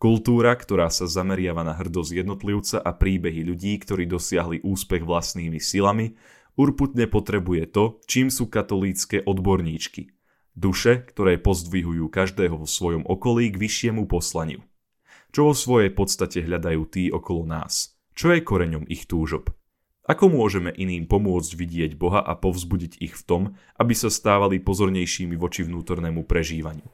Kultúra, 0.00 0.56
ktorá 0.56 0.88
sa 0.88 1.04
zameriava 1.04 1.60
na 1.60 1.76
hrdosť 1.76 2.24
jednotlivca 2.24 2.80
a 2.80 2.96
príbehy 2.96 3.44
ľudí, 3.52 3.76
ktorí 3.76 4.08
dosiahli 4.08 4.64
úspech 4.64 5.04
vlastnými 5.04 5.60
silami, 5.60 6.16
urputne 6.56 7.04
potrebuje 7.04 7.68
to, 7.68 8.00
čím 8.08 8.32
sú 8.32 8.48
katolícke 8.48 9.28
odborníčky. 9.28 10.08
Duše, 10.56 11.04
ktoré 11.04 11.36
pozdvihujú 11.36 12.08
každého 12.08 12.64
vo 12.64 12.64
svojom 12.64 13.04
okolí 13.04 13.52
k 13.52 13.60
vyššiemu 13.60 14.08
poslaniu. 14.08 14.64
Čo 15.36 15.52
vo 15.52 15.54
svojej 15.56 15.92
podstate 15.92 16.40
hľadajú 16.40 16.82
tí 16.88 17.12
okolo 17.12 17.44
nás? 17.44 17.92
Čo 18.16 18.32
je 18.32 18.40
koreňom 18.40 18.88
ich 18.88 19.04
túžob? 19.04 19.52
Ako 20.06 20.30
môžeme 20.30 20.70
iným 20.70 21.10
pomôcť 21.10 21.50
vidieť 21.58 21.98
Boha 21.98 22.22
a 22.22 22.38
povzbudiť 22.38 23.02
ich 23.02 23.18
v 23.18 23.22
tom, 23.26 23.42
aby 23.74 23.90
sa 23.90 24.06
stávali 24.06 24.62
pozornejšími 24.62 25.34
voči 25.34 25.66
vnútornému 25.66 26.22
prežívaniu? 26.30 26.86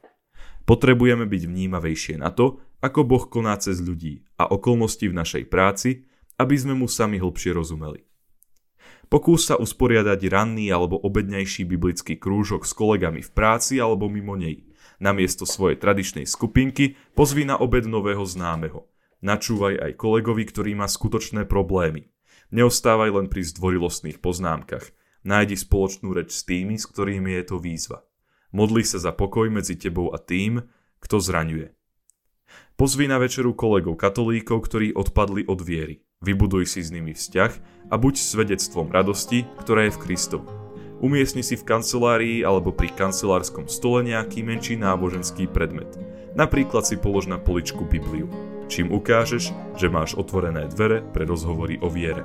Potrebujeme 0.64 1.28
byť 1.28 1.42
vnímavejšie 1.45 2.16
na 2.16 2.33
to, 2.33 2.64
ako 2.81 3.04
Boh 3.04 3.25
koná 3.28 3.52
cez 3.61 3.85
ľudí 3.85 4.25
a 4.40 4.49
okolnosti 4.49 5.04
v 5.04 5.12
našej 5.12 5.45
práci, 5.52 6.09
aby 6.40 6.57
sme 6.57 6.73
mu 6.73 6.88
sami 6.88 7.21
hlbšie 7.21 7.52
rozumeli. 7.52 8.09
Pokús 9.12 9.45
sa 9.45 9.61
usporiadať 9.61 10.25
ranný 10.33 10.73
alebo 10.73 10.97
obednejší 10.97 11.69
biblický 11.69 12.16
krúžok 12.16 12.64
s 12.64 12.73
kolegami 12.73 13.21
v 13.21 13.31
práci 13.37 13.76
alebo 13.76 14.09
mimo 14.09 14.40
nej. 14.40 14.64
Namiesto 15.04 15.45
svojej 15.45 15.76
tradičnej 15.76 16.25
skupinky 16.25 16.97
pozvi 17.12 17.45
na 17.45 17.61
obed 17.61 17.85
nového 17.85 18.25
známeho. 18.25 18.88
Načúvaj 19.21 19.78
aj 19.85 19.92
kolegovi, 20.00 20.49
ktorý 20.49 20.73
má 20.81 20.88
skutočné 20.88 21.45
problémy. 21.45 22.12
Neostávaj 22.52 23.11
len 23.16 23.26
pri 23.32 23.49
zdvorilostných 23.49 24.21
poznámkach. 24.21 24.92
Nájdi 25.25 25.56
spoločnú 25.56 26.12
reč 26.12 26.37
s 26.37 26.44
tými, 26.44 26.76
s 26.76 26.85
ktorými 26.85 27.32
je 27.40 27.44
to 27.49 27.56
výzva. 27.56 28.04
Modli 28.52 28.85
sa 28.85 29.00
za 29.00 29.16
pokoj 29.16 29.49
medzi 29.49 29.80
tebou 29.80 30.12
a 30.12 30.21
tým, 30.21 30.61
kto 31.00 31.16
zraňuje. 31.16 31.73
Pozvi 32.76 33.09
na 33.09 33.16
večeru 33.16 33.56
kolegov 33.56 33.97
katolíkov, 33.97 34.68
ktorí 34.68 34.92
odpadli 34.92 35.49
od 35.49 35.64
viery. 35.64 36.04
Vybuduj 36.21 36.68
si 36.68 36.85
s 36.85 36.92
nimi 36.92 37.16
vzťah 37.16 37.52
a 37.88 37.94
buď 37.97 38.21
svedectvom 38.21 38.92
radosti, 38.92 39.49
ktorá 39.64 39.88
je 39.88 39.97
v 39.97 40.02
Kristovi. 40.04 40.49
Umiestni 41.00 41.40
si 41.40 41.56
v 41.56 41.64
kancelárii 41.64 42.44
alebo 42.44 42.68
pri 42.68 42.92
kancelárskom 42.92 43.64
stole 43.64 44.04
nejaký 44.04 44.44
menší 44.44 44.76
náboženský 44.76 45.49
predmet. 45.49 45.88
Napríklad 46.37 46.85
si 46.85 47.00
polož 47.00 47.32
na 47.32 47.40
poličku 47.40 47.88
Bibliu 47.88 48.51
čím 48.73 48.88
ukážeš, 48.88 49.52
že 49.76 49.93
máš 49.93 50.17
otvorené 50.17 50.64
dvere 50.73 51.05
pre 51.05 51.29
rozhovory 51.29 51.76
o 51.85 51.93
viere. 51.93 52.25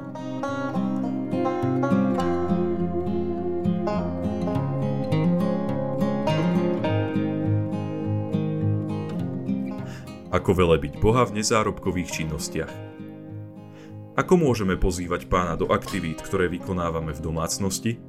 Ako 10.31 10.55
velebiť 10.55 11.03
Boha 11.03 11.27
v 11.27 11.43
nezárobkových 11.43 12.23
činnostiach. 12.23 12.71
Ako 14.15 14.39
môžeme 14.39 14.79
pozývať 14.79 15.27
pána 15.27 15.59
do 15.59 15.67
aktivít, 15.67 16.23
ktoré 16.23 16.47
vykonávame 16.47 17.11
v 17.11 17.19
domácnosti? 17.19 17.99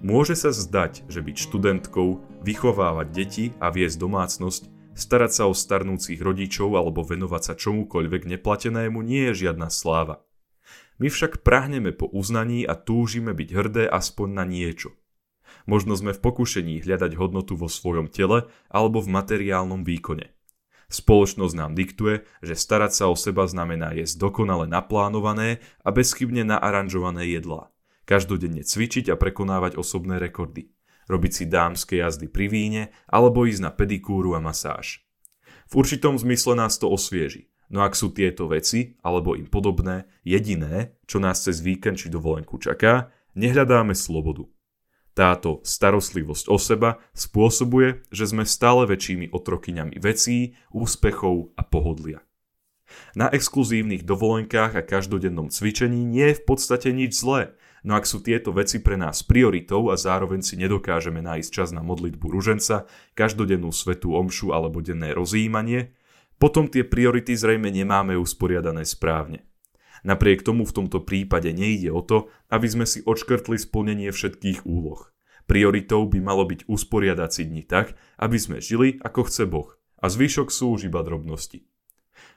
Môže 0.00 0.32
sa 0.32 0.48
zdať, 0.48 1.04
že 1.12 1.20
byť 1.20 1.36
študentkou, 1.36 2.24
vychovávať 2.40 3.06
deti 3.12 3.44
a 3.60 3.68
viesť 3.68 4.00
domácnosť 4.00 4.79
Starať 5.00 5.32
sa 5.32 5.44
o 5.48 5.56
starnúcich 5.56 6.20
rodičov 6.20 6.76
alebo 6.76 7.00
venovať 7.00 7.42
sa 7.42 7.54
čomukoľvek 7.56 8.36
neplatenému 8.36 9.00
nie 9.00 9.32
je 9.32 9.48
žiadna 9.48 9.72
sláva. 9.72 10.20
My 11.00 11.08
však 11.08 11.40
prahneme 11.40 11.96
po 11.96 12.04
uznaní 12.04 12.68
a 12.68 12.76
túžime 12.76 13.32
byť 13.32 13.48
hrdé 13.48 13.84
aspoň 13.88 14.28
na 14.36 14.44
niečo. 14.44 14.92
Možno 15.64 15.96
sme 15.96 16.12
v 16.12 16.20
pokušení 16.20 16.84
hľadať 16.84 17.16
hodnotu 17.16 17.56
vo 17.56 17.72
svojom 17.72 18.12
tele 18.12 18.52
alebo 18.68 19.00
v 19.00 19.08
materiálnom 19.08 19.88
výkone. 19.88 20.36
Spoločnosť 20.92 21.54
nám 21.56 21.72
diktuje, 21.72 22.28
že 22.44 22.52
starať 22.52 22.92
sa 22.92 23.04
o 23.08 23.16
seba 23.16 23.48
znamená 23.48 23.96
jesť 23.96 24.20
dokonale 24.20 24.68
naplánované 24.68 25.64
a 25.80 25.96
bezchybne 25.96 26.44
naaranžované 26.44 27.24
jedlá. 27.24 27.72
Každodenne 28.04 28.68
cvičiť 28.68 29.08
a 29.08 29.16
prekonávať 29.16 29.80
osobné 29.80 30.20
rekordy 30.20 30.76
robiť 31.10 31.32
si 31.34 31.44
dámske 31.50 31.98
jazdy 31.98 32.30
pri 32.30 32.46
víne 32.46 32.82
alebo 33.10 33.42
ísť 33.42 33.66
na 33.66 33.70
pedikúru 33.74 34.38
a 34.38 34.40
masáž. 34.40 35.02
V 35.66 35.82
určitom 35.82 36.14
zmysle 36.14 36.54
nás 36.54 36.78
to 36.78 36.86
osvieži, 36.86 37.50
no 37.66 37.82
ak 37.82 37.98
sú 37.98 38.14
tieto 38.14 38.46
veci 38.46 38.94
alebo 39.02 39.34
im 39.34 39.50
podobné 39.50 40.06
jediné, 40.22 40.94
čo 41.10 41.18
nás 41.18 41.42
cez 41.42 41.58
víkend 41.58 41.98
či 41.98 42.06
dovolenku 42.10 42.58
čaká, 42.62 43.10
nehľadáme 43.34 43.94
slobodu. 43.98 44.46
Táto 45.10 45.58
starostlivosť 45.66 46.46
o 46.46 46.56
seba 46.56 47.02
spôsobuje, 47.12 48.06
že 48.14 48.30
sme 48.30 48.46
stále 48.46 48.86
väčšími 48.86 49.34
otrokyňami 49.34 49.98
vecí, 49.98 50.54
úspechov 50.70 51.50
a 51.58 51.66
pohodlia. 51.66 52.22
Na 53.14 53.30
exkluzívnych 53.30 54.02
dovolenkách 54.02 54.74
a 54.74 54.86
každodennom 54.86 55.50
cvičení 55.50 56.02
nie 56.02 56.30
je 56.30 56.38
v 56.38 56.46
podstate 56.46 56.90
nič 56.90 57.18
zlé, 57.18 57.54
No 57.80 57.96
ak 57.96 58.04
sú 58.04 58.20
tieto 58.20 58.52
veci 58.52 58.84
pre 58.84 59.00
nás 59.00 59.24
prioritou 59.24 59.88
a 59.88 59.96
zároveň 59.96 60.44
si 60.44 60.60
nedokážeme 60.60 61.24
nájsť 61.24 61.48
čas 61.48 61.68
na 61.72 61.80
modlitbu 61.80 62.28
ruženca, 62.28 62.84
každodennú 63.16 63.72
svetú 63.72 64.12
omšu 64.12 64.52
alebo 64.52 64.84
denné 64.84 65.16
rozjímanie, 65.16 65.96
potom 66.36 66.68
tie 66.68 66.84
priority 66.84 67.36
zrejme 67.36 67.68
nemáme 67.72 68.16
usporiadané 68.16 68.84
správne. 68.84 69.44
Napriek 70.00 70.40
tomu 70.40 70.64
v 70.64 70.72
tomto 70.72 71.04
prípade 71.04 71.52
nejde 71.52 71.92
o 71.92 72.00
to, 72.00 72.32
aby 72.48 72.64
sme 72.68 72.88
si 72.88 73.04
odškrtli 73.04 73.60
splnenie 73.60 74.08
všetkých 74.08 74.64
úloh. 74.64 75.12
Prioritou 75.44 76.08
by 76.08 76.20
malo 76.24 76.48
byť 76.48 76.64
usporiadať 76.68 77.30
si 77.32 77.42
dni 77.44 77.64
tak, 77.68 77.96
aby 78.16 78.36
sme 78.40 78.64
žili 78.64 78.96
ako 79.04 79.28
chce 79.28 79.44
Boh 79.44 79.76
a 80.00 80.08
zvyšok 80.08 80.48
sú 80.48 80.80
už 80.80 80.88
iba 80.88 81.04
drobnosti. 81.04 81.69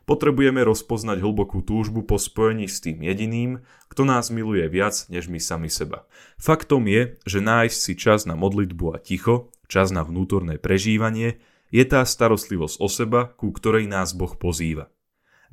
Potrebujeme 0.03 0.67
rozpoznať 0.67 1.23
hlbokú 1.23 1.63
túžbu 1.63 2.03
po 2.03 2.19
spojení 2.19 2.67
s 2.67 2.83
tým 2.83 2.99
jediným, 3.07 3.63
kto 3.87 4.03
nás 4.03 4.27
miluje 4.35 4.67
viac 4.67 5.07
než 5.07 5.31
my 5.31 5.39
sami 5.39 5.71
seba. 5.71 6.03
Faktom 6.35 6.83
je, 6.91 7.15
že 7.23 7.39
nájsť 7.39 7.77
si 7.79 7.93
čas 7.95 8.27
na 8.27 8.35
modlitbu 8.35 8.85
a 8.91 8.97
ticho, 8.99 9.55
čas 9.71 9.95
na 9.95 10.03
vnútorné 10.03 10.59
prežívanie, 10.59 11.39
je 11.71 11.87
tá 11.87 12.03
starostlivosť 12.03 12.83
o 12.83 12.87
seba, 12.91 13.31
ku 13.31 13.55
ktorej 13.55 13.87
nás 13.87 14.11
Boh 14.11 14.35
pozýva. 14.35 14.91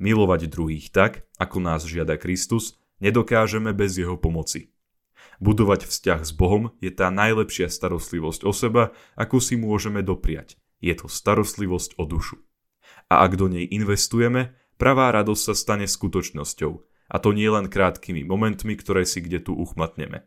Milovať 0.03 0.51
druhých 0.51 0.91
tak, 0.91 1.23
ako 1.39 1.63
nás 1.63 1.87
žiada 1.87 2.19
Kristus, 2.19 2.75
nedokážeme 2.99 3.71
bez 3.71 3.95
jeho 3.95 4.19
pomoci. 4.19 4.75
Budovať 5.39 5.87
vzťah 5.87 6.21
s 6.27 6.35
Bohom 6.35 6.75
je 6.83 6.91
tá 6.91 7.07
najlepšia 7.07 7.71
starostlivosť 7.71 8.43
o 8.43 8.51
seba, 8.51 8.91
akú 9.15 9.39
si 9.39 9.55
môžeme 9.55 10.03
dopriať. 10.03 10.59
Je 10.83 10.91
to 10.91 11.07
starostlivosť 11.07 11.95
o 11.95 12.03
dušu 12.03 12.50
a 13.11 13.27
ak 13.27 13.35
do 13.35 13.51
nej 13.51 13.67
investujeme, 13.67 14.55
pravá 14.79 15.11
radosť 15.11 15.51
sa 15.51 15.53
stane 15.53 15.83
skutočnosťou. 15.83 16.73
A 17.11 17.19
to 17.19 17.35
nie 17.35 17.51
len 17.51 17.67
krátkými 17.67 18.23
momentmi, 18.23 18.79
ktoré 18.79 19.03
si 19.03 19.19
kde 19.19 19.43
tu 19.43 19.51
uchmatneme. 19.51 20.23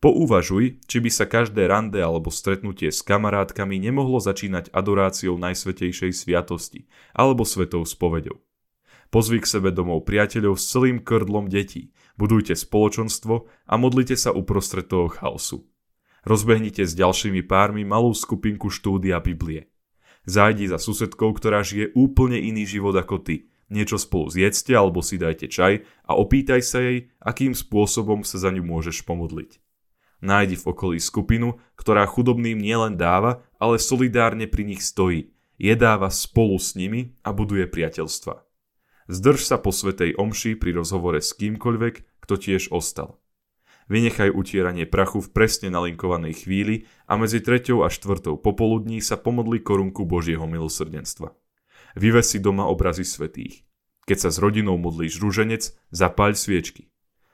Pouvažuj, 0.00 0.82
či 0.88 0.98
by 0.98 1.10
sa 1.12 1.28
každé 1.28 1.68
rande 1.68 2.00
alebo 2.00 2.32
stretnutie 2.32 2.88
s 2.88 3.04
kamarátkami 3.04 3.76
nemohlo 3.76 4.18
začínať 4.18 4.72
adoráciou 4.72 5.36
Najsvetejšej 5.36 6.16
sviatosti 6.16 6.88
alebo 7.12 7.44
svetou 7.44 7.84
spovedou. 7.84 8.40
Pozví 9.12 9.44
k 9.44 9.46
sebe 9.46 9.68
domov 9.68 10.08
priateľov 10.08 10.56
s 10.56 10.72
celým 10.72 11.04
krdlom 11.04 11.52
detí. 11.52 11.92
Budujte 12.16 12.56
spoločenstvo 12.56 13.46
a 13.68 13.74
modlite 13.76 14.16
sa 14.16 14.32
uprostred 14.32 14.88
toho 14.88 15.12
chaosu. 15.12 15.68
Rozbehnite 16.24 16.88
s 16.88 16.96
ďalšími 16.96 17.44
pármi 17.44 17.84
malú 17.84 18.16
skupinku 18.16 18.72
štúdia 18.72 19.20
Biblie. 19.20 19.71
Zájdi 20.22 20.70
za 20.70 20.78
susedkou, 20.78 21.34
ktorá 21.34 21.66
žije 21.66 21.90
úplne 21.98 22.38
iný 22.38 22.62
život 22.62 22.94
ako 22.94 23.22
ty. 23.22 23.50
Niečo 23.72 23.96
spolu 23.96 24.28
zjedzte 24.28 24.76
alebo 24.76 25.00
si 25.00 25.16
dajte 25.16 25.48
čaj 25.48 25.82
a 26.04 26.12
opýtaj 26.14 26.60
sa 26.60 26.78
jej, 26.84 27.08
akým 27.18 27.56
spôsobom 27.56 28.20
sa 28.22 28.36
za 28.36 28.52
ňu 28.52 28.62
môžeš 28.62 29.02
pomodliť. 29.08 29.58
Nájdi 30.22 30.54
v 30.54 30.64
okolí 30.70 30.98
skupinu, 31.02 31.58
ktorá 31.74 32.06
chudobným 32.06 32.60
nielen 32.60 32.94
dáva, 32.94 33.42
ale 33.58 33.82
solidárne 33.82 34.46
pri 34.46 34.62
nich 34.62 34.84
stojí. 34.84 35.34
Jedáva 35.58 36.12
spolu 36.12 36.60
s 36.60 36.78
nimi 36.78 37.18
a 37.26 37.34
buduje 37.34 37.66
priateľstva. 37.66 38.46
Zdrž 39.10 39.40
sa 39.42 39.58
po 39.58 39.74
svetej 39.74 40.14
omši 40.14 40.54
pri 40.54 40.78
rozhovore 40.78 41.18
s 41.18 41.34
kýmkoľvek, 41.34 42.22
kto 42.22 42.34
tiež 42.38 42.70
ostal. 42.70 43.21
Vynechaj 43.90 44.30
utieranie 44.30 44.86
prachu 44.86 45.18
v 45.22 45.32
presne 45.34 45.72
nalinkovanej 45.72 46.46
chvíli 46.46 46.86
a 47.10 47.18
medzi 47.18 47.42
treťou 47.42 47.82
a 47.82 47.90
štvrtou 47.90 48.38
popoludní 48.38 49.02
sa 49.02 49.18
pomodli 49.18 49.58
korunku 49.58 50.06
Božieho 50.06 50.46
milosrdenstva. 50.46 51.34
Vyvesi 51.98 52.38
doma 52.38 52.70
obrazy 52.70 53.02
svetých. 53.02 53.66
Keď 54.06 54.18
sa 54.18 54.30
s 54.30 54.38
rodinou 54.42 54.78
modlíš 54.78 55.18
rúženec, 55.22 55.74
zapáľ 55.94 56.34
sviečky. 56.34 56.90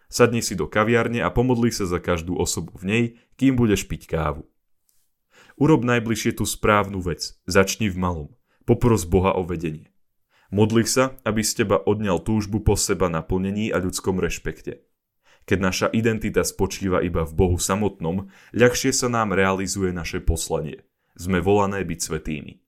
Sadni 0.09 0.41
si 0.41 0.57
do 0.57 0.65
kaviarne 0.65 1.21
a 1.21 1.29
pomodli 1.29 1.69
sa 1.69 1.85
za 1.85 2.01
každú 2.01 2.37
osobu 2.37 2.73
v 2.81 2.85
nej, 2.85 3.05
kým 3.37 3.57
budeš 3.57 3.85
piť 3.85 4.09
kávu. 4.09 4.49
Urob 5.61 5.85
najbližšie 5.85 6.41
tú 6.41 6.49
správnu 6.49 7.03
vec. 7.05 7.37
Začni 7.45 7.93
v 7.93 7.97
malom. 7.99 8.29
Popros 8.65 9.05
Boha 9.05 9.37
o 9.37 9.45
vedenie. 9.45 9.93
Modli 10.49 10.89
sa, 10.89 11.21
aby 11.29 11.45
z 11.45 11.65
teba 11.65 11.77
odňal 11.77 12.25
túžbu 12.25 12.65
po 12.65 12.73
seba 12.73 13.13
naplnení 13.13 13.69
a 13.69 13.85
ľudskom 13.85 14.17
rešpekte. 14.17 14.88
Keď 15.49 15.59
naša 15.65 15.89
identita 15.97 16.45
spočíva 16.45 17.01
iba 17.01 17.25
v 17.25 17.33
Bohu 17.33 17.57
samotnom, 17.57 18.29
ľahšie 18.53 18.93
sa 18.93 19.09
nám 19.09 19.33
realizuje 19.33 19.97
naše 19.97 20.21
poslanie. 20.21 20.85
Sme 21.17 21.41
volané 21.41 21.89
byť 21.89 21.99
svetými. 22.05 22.61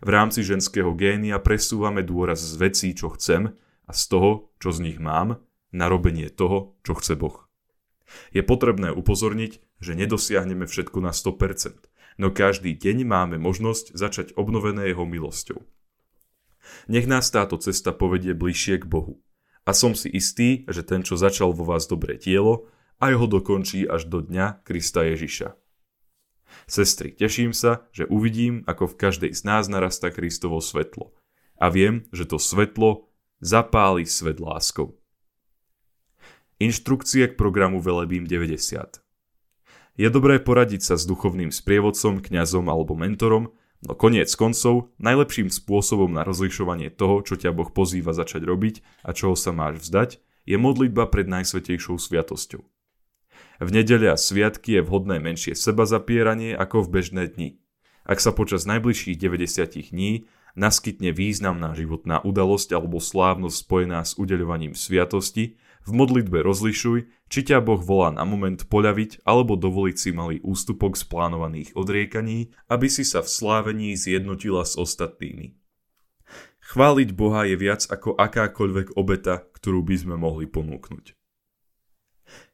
V 0.00 0.08
rámci 0.08 0.40
ženského 0.40 0.96
génia 0.96 1.36
presúvame 1.36 2.00
dôraz 2.00 2.40
z 2.40 2.56
vecí, 2.56 2.96
čo 2.96 3.12
chcem 3.12 3.52
a 3.84 3.92
z 3.92 4.02
toho, 4.08 4.48
čo 4.56 4.72
z 4.72 4.88
nich 4.88 4.96
mám, 4.96 5.44
na 5.76 5.92
robenie 5.92 6.32
toho, 6.32 6.80
čo 6.88 6.96
chce 6.96 7.20
Boh. 7.20 7.44
Je 8.32 8.40
potrebné 8.40 8.96
upozorniť, 8.96 9.60
že 9.84 9.92
nedosiahneme 9.92 10.64
všetko 10.64 11.04
na 11.04 11.12
100%, 11.12 11.84
no 12.16 12.32
každý 12.32 12.72
deň 12.72 13.04
máme 13.04 13.36
možnosť 13.36 13.92
začať 13.92 14.32
obnovené 14.40 14.88
jeho 14.88 15.04
milosťou. 15.04 15.60
Nech 16.88 17.04
nás 17.04 17.28
táto 17.28 17.60
cesta 17.60 17.92
povedie 17.92 18.32
bližšie 18.32 18.80
k 18.80 18.88
Bohu 18.88 19.20
a 19.66 19.74
som 19.74 19.98
si 19.98 20.06
istý, 20.14 20.62
že 20.70 20.86
ten, 20.86 21.02
čo 21.02 21.18
začal 21.18 21.50
vo 21.50 21.66
vás 21.66 21.90
dobré 21.90 22.14
dielo, 22.14 22.70
aj 23.02 23.12
ho 23.18 23.26
dokončí 23.26 23.84
až 23.84 24.06
do 24.06 24.22
dňa 24.22 24.62
Krista 24.62 25.02
Ježiša. 25.02 25.58
Sestry, 26.70 27.12
teším 27.12 27.50
sa, 27.50 27.84
že 27.90 28.06
uvidím, 28.06 28.62
ako 28.64 28.94
v 28.94 28.98
každej 28.98 29.32
z 29.34 29.42
nás 29.42 29.66
narasta 29.66 30.14
Kristovo 30.14 30.62
svetlo. 30.62 31.12
A 31.58 31.68
viem, 31.68 32.06
že 32.14 32.24
to 32.24 32.38
svetlo 32.38 33.10
zapáli 33.42 34.06
svet 34.06 34.40
láskou. 34.40 34.96
Inštrukcie 36.56 37.28
k 37.28 37.36
programu 37.36 37.84
Velebím 37.84 38.24
90 38.24 39.02
Je 40.00 40.08
dobré 40.08 40.40
poradiť 40.40 40.80
sa 40.88 40.94
s 40.96 41.04
duchovným 41.04 41.52
sprievodcom, 41.52 42.24
kňazom 42.24 42.64
alebo 42.72 42.96
mentorom, 42.96 43.52
No 43.84 43.92
koniec 43.92 44.32
koncov, 44.32 44.88
najlepším 44.96 45.52
spôsobom 45.52 46.08
na 46.08 46.24
rozlišovanie 46.24 46.88
toho, 46.88 47.20
čo 47.20 47.36
ťa 47.36 47.52
Boh 47.52 47.68
pozýva 47.68 48.16
začať 48.16 48.48
robiť 48.48 48.74
a 49.04 49.12
čoho 49.12 49.36
sa 49.36 49.52
máš 49.52 49.84
vzdať, 49.84 50.22
je 50.48 50.56
modlitba 50.56 51.10
pred 51.12 51.28
najsvetejšou 51.28 52.00
sviatosťou. 52.00 52.64
V 53.60 53.68
nedele 53.72 54.12
a 54.12 54.16
sviatky 54.16 54.80
je 54.80 54.82
vhodné 54.84 55.20
menšie 55.20 55.56
seba 55.56 55.84
zapieranie 55.84 56.56
ako 56.56 56.88
v 56.88 57.00
bežné 57.00 57.24
dni. 57.28 57.60
Ak 58.06 58.22
sa 58.22 58.30
počas 58.30 58.64
najbližších 58.64 59.18
90 59.18 59.92
dní 59.92 60.30
naskytne 60.56 61.12
významná 61.12 61.76
životná 61.76 62.22
udalosť 62.24 62.72
alebo 62.72 63.02
slávnosť 63.02 63.56
spojená 63.60 64.00
s 64.06 64.16
udeľovaním 64.16 64.72
sviatosti, 64.72 65.60
v 65.86 65.90
modlitbe 65.94 66.42
rozlišuj, 66.42 67.06
či 67.30 67.40
ťa 67.46 67.62
Boh 67.62 67.78
volá 67.78 68.10
na 68.10 68.26
moment 68.26 68.58
poľaviť 68.58 69.22
alebo 69.22 69.54
dovoliť 69.54 69.96
si 69.96 70.10
malý 70.10 70.42
ústupok 70.42 70.98
z 70.98 71.06
plánovaných 71.06 71.78
odriekaní, 71.78 72.50
aby 72.66 72.90
si 72.90 73.06
sa 73.06 73.22
v 73.22 73.30
slávení 73.30 73.94
zjednotila 73.94 74.66
s 74.66 74.74
ostatnými. 74.74 75.54
Chváliť 76.66 77.14
Boha 77.14 77.46
je 77.46 77.54
viac 77.54 77.86
ako 77.86 78.18
akákoľvek 78.18 78.98
obeta, 78.98 79.46
ktorú 79.54 79.86
by 79.86 79.96
sme 79.96 80.16
mohli 80.18 80.50
ponúknuť. 80.50 81.14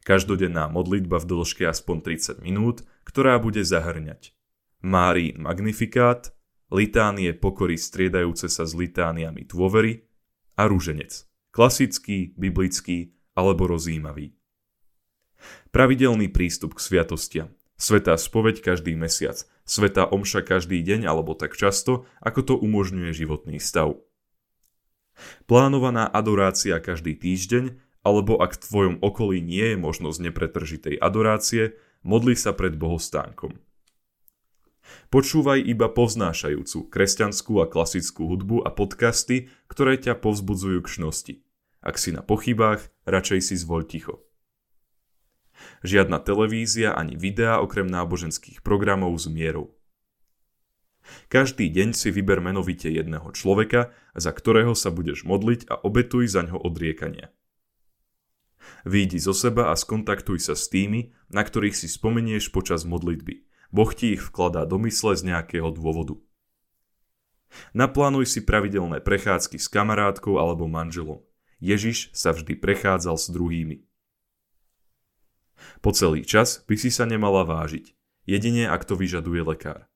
Každodenná 0.04 0.68
modlitba 0.68 1.16
v 1.16 1.32
dĺžke 1.32 1.64
aspoň 1.64 2.20
30 2.36 2.44
minút, 2.44 2.84
ktorá 3.08 3.40
bude 3.40 3.64
zahrňať 3.64 4.36
Márín 4.82 5.46
magnifikát, 5.46 6.34
litánie 6.74 7.30
pokory 7.38 7.78
striedajúce 7.78 8.50
sa 8.50 8.66
s 8.66 8.74
litániami 8.74 9.46
dôvery 9.46 10.10
a 10.58 10.66
rúženec. 10.66 11.22
Klasický, 11.54 12.34
biblický 12.34 13.14
alebo 13.32 13.68
rozjímavý. 13.68 14.36
Pravidelný 15.74 16.30
prístup 16.30 16.78
k 16.78 16.80
sviatostiam. 16.80 17.48
Svetá 17.74 18.14
spoveď 18.14 18.62
každý 18.62 18.94
mesiac, 18.94 19.42
svetá 19.66 20.06
omša 20.06 20.46
každý 20.46 20.86
deň 20.86 21.08
alebo 21.10 21.34
tak 21.34 21.58
často, 21.58 22.06
ako 22.22 22.40
to 22.46 22.54
umožňuje 22.54 23.10
životný 23.10 23.58
stav. 23.58 23.98
Plánovaná 25.50 26.06
adorácia 26.06 26.78
každý 26.78 27.18
týždeň, 27.18 27.74
alebo 28.06 28.38
ak 28.38 28.54
v 28.54 28.62
tvojom 28.62 28.94
okolí 29.02 29.42
nie 29.42 29.74
je 29.74 29.78
možnosť 29.78 30.18
nepretržitej 30.30 30.94
adorácie, 30.98 31.74
modli 32.06 32.38
sa 32.38 32.54
pred 32.54 32.78
bohostánkom. 32.78 33.58
Počúvaj 35.10 35.62
iba 35.62 35.86
poznášajúcu 35.86 36.90
kresťanskú 36.90 37.62
a 37.62 37.70
klasickú 37.70 38.26
hudbu 38.28 38.66
a 38.66 38.70
podcasty, 38.74 39.50
ktoré 39.70 39.98
ťa 39.98 40.18
povzbudzujú 40.18 40.82
k 40.82 40.88
šnosti. 40.88 41.34
Ak 41.82 41.98
si 41.98 42.14
na 42.14 42.22
pochybách, 42.22 42.94
radšej 43.10 43.40
si 43.42 43.54
zvoľ 43.58 43.82
ticho. 43.90 44.22
Žiadna 45.82 46.22
televízia 46.22 46.94
ani 46.94 47.18
videa 47.18 47.58
okrem 47.58 47.90
náboženských 47.90 48.62
programov 48.62 49.18
s 49.18 49.26
mierou. 49.26 49.74
Každý 51.26 51.66
deň 51.66 51.98
si 51.98 52.14
vyber 52.14 52.38
menovite 52.38 52.86
jedného 52.86 53.34
človeka, 53.34 53.90
za 54.14 54.30
ktorého 54.30 54.78
sa 54.78 54.94
budeš 54.94 55.26
modliť 55.26 55.66
a 55.66 55.74
obetuj 55.82 56.30
za 56.30 56.46
ňo 56.46 56.62
odriekania. 56.62 57.34
Výjdi 58.86 59.18
zo 59.18 59.34
seba 59.34 59.70
a 59.70 59.74
skontaktuj 59.74 60.38
sa 60.38 60.54
s 60.54 60.70
tými, 60.70 61.10
na 61.26 61.42
ktorých 61.42 61.74
si 61.74 61.90
spomenieš 61.90 62.54
počas 62.54 62.86
modlitby. 62.86 63.42
Boh 63.74 63.90
ti 63.90 64.14
ich 64.14 64.22
vkladá 64.22 64.62
do 64.62 64.78
mysle 64.86 65.18
z 65.18 65.34
nejakého 65.34 65.74
dôvodu. 65.74 66.14
Naplánuj 67.74 68.30
si 68.30 68.40
pravidelné 68.46 69.02
prechádzky 69.02 69.58
s 69.58 69.66
kamarátkou 69.66 70.38
alebo 70.38 70.70
manželom. 70.70 71.20
Ježiš 71.62 72.10
sa 72.10 72.34
vždy 72.34 72.58
prechádzal 72.58 73.14
s 73.14 73.30
druhými. 73.30 73.86
Po 75.78 75.94
celý 75.94 76.26
čas 76.26 76.66
by 76.66 76.74
si 76.74 76.90
sa 76.90 77.06
nemala 77.06 77.46
vážiť, 77.46 77.94
jedine 78.26 78.66
ak 78.66 78.82
to 78.82 78.98
vyžaduje 78.98 79.46
lekár. 79.46 79.86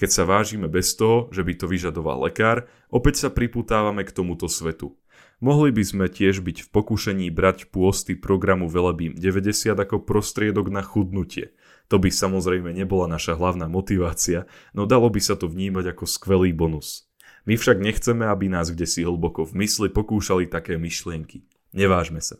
Keď 0.00 0.08
sa 0.08 0.24
vážime 0.24 0.72
bez 0.72 0.96
toho, 0.96 1.28
že 1.28 1.44
by 1.44 1.52
to 1.60 1.68
vyžadoval 1.68 2.24
lekár, 2.24 2.68
opäť 2.88 3.24
sa 3.24 3.28
priputávame 3.28 4.04
k 4.08 4.16
tomuto 4.16 4.48
svetu. 4.48 4.96
Mohli 5.42 5.74
by 5.74 5.84
sme 5.84 6.06
tiež 6.06 6.40
byť 6.40 6.64
v 6.64 6.68
pokušení 6.70 7.26
brať 7.34 7.68
pôsty 7.68 8.14
programu 8.16 8.70
Velebím 8.70 9.12
90 9.18 9.76
ako 9.76 10.00
prostriedok 10.06 10.72
na 10.72 10.80
chudnutie. 10.80 11.52
To 11.90 12.00
by 12.00 12.08
samozrejme 12.08 12.72
nebola 12.72 13.10
naša 13.10 13.36
hlavná 13.36 13.68
motivácia, 13.68 14.48
no 14.72 14.88
dalo 14.88 15.12
by 15.12 15.20
sa 15.20 15.36
to 15.36 15.50
vnímať 15.50 15.92
ako 15.92 16.04
skvelý 16.08 16.54
bonus. 16.56 17.11
My 17.42 17.58
však 17.58 17.82
nechceme, 17.82 18.22
aby 18.26 18.46
nás 18.46 18.70
kde 18.70 18.86
si 18.86 19.02
hlboko 19.02 19.42
v 19.42 19.66
mysli 19.66 19.90
pokúšali 19.90 20.46
také 20.46 20.78
myšlienky. 20.78 21.42
Nevážme 21.74 22.22
sa. 22.22 22.38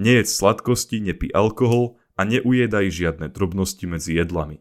Nejedz 0.00 0.32
sladkosti, 0.32 1.00
nepí 1.00 1.32
alkohol 1.32 2.00
a 2.16 2.24
neujedaj 2.24 2.88
žiadne 2.92 3.32
drobnosti 3.32 3.84
medzi 3.88 4.16
jedlami. 4.16 4.60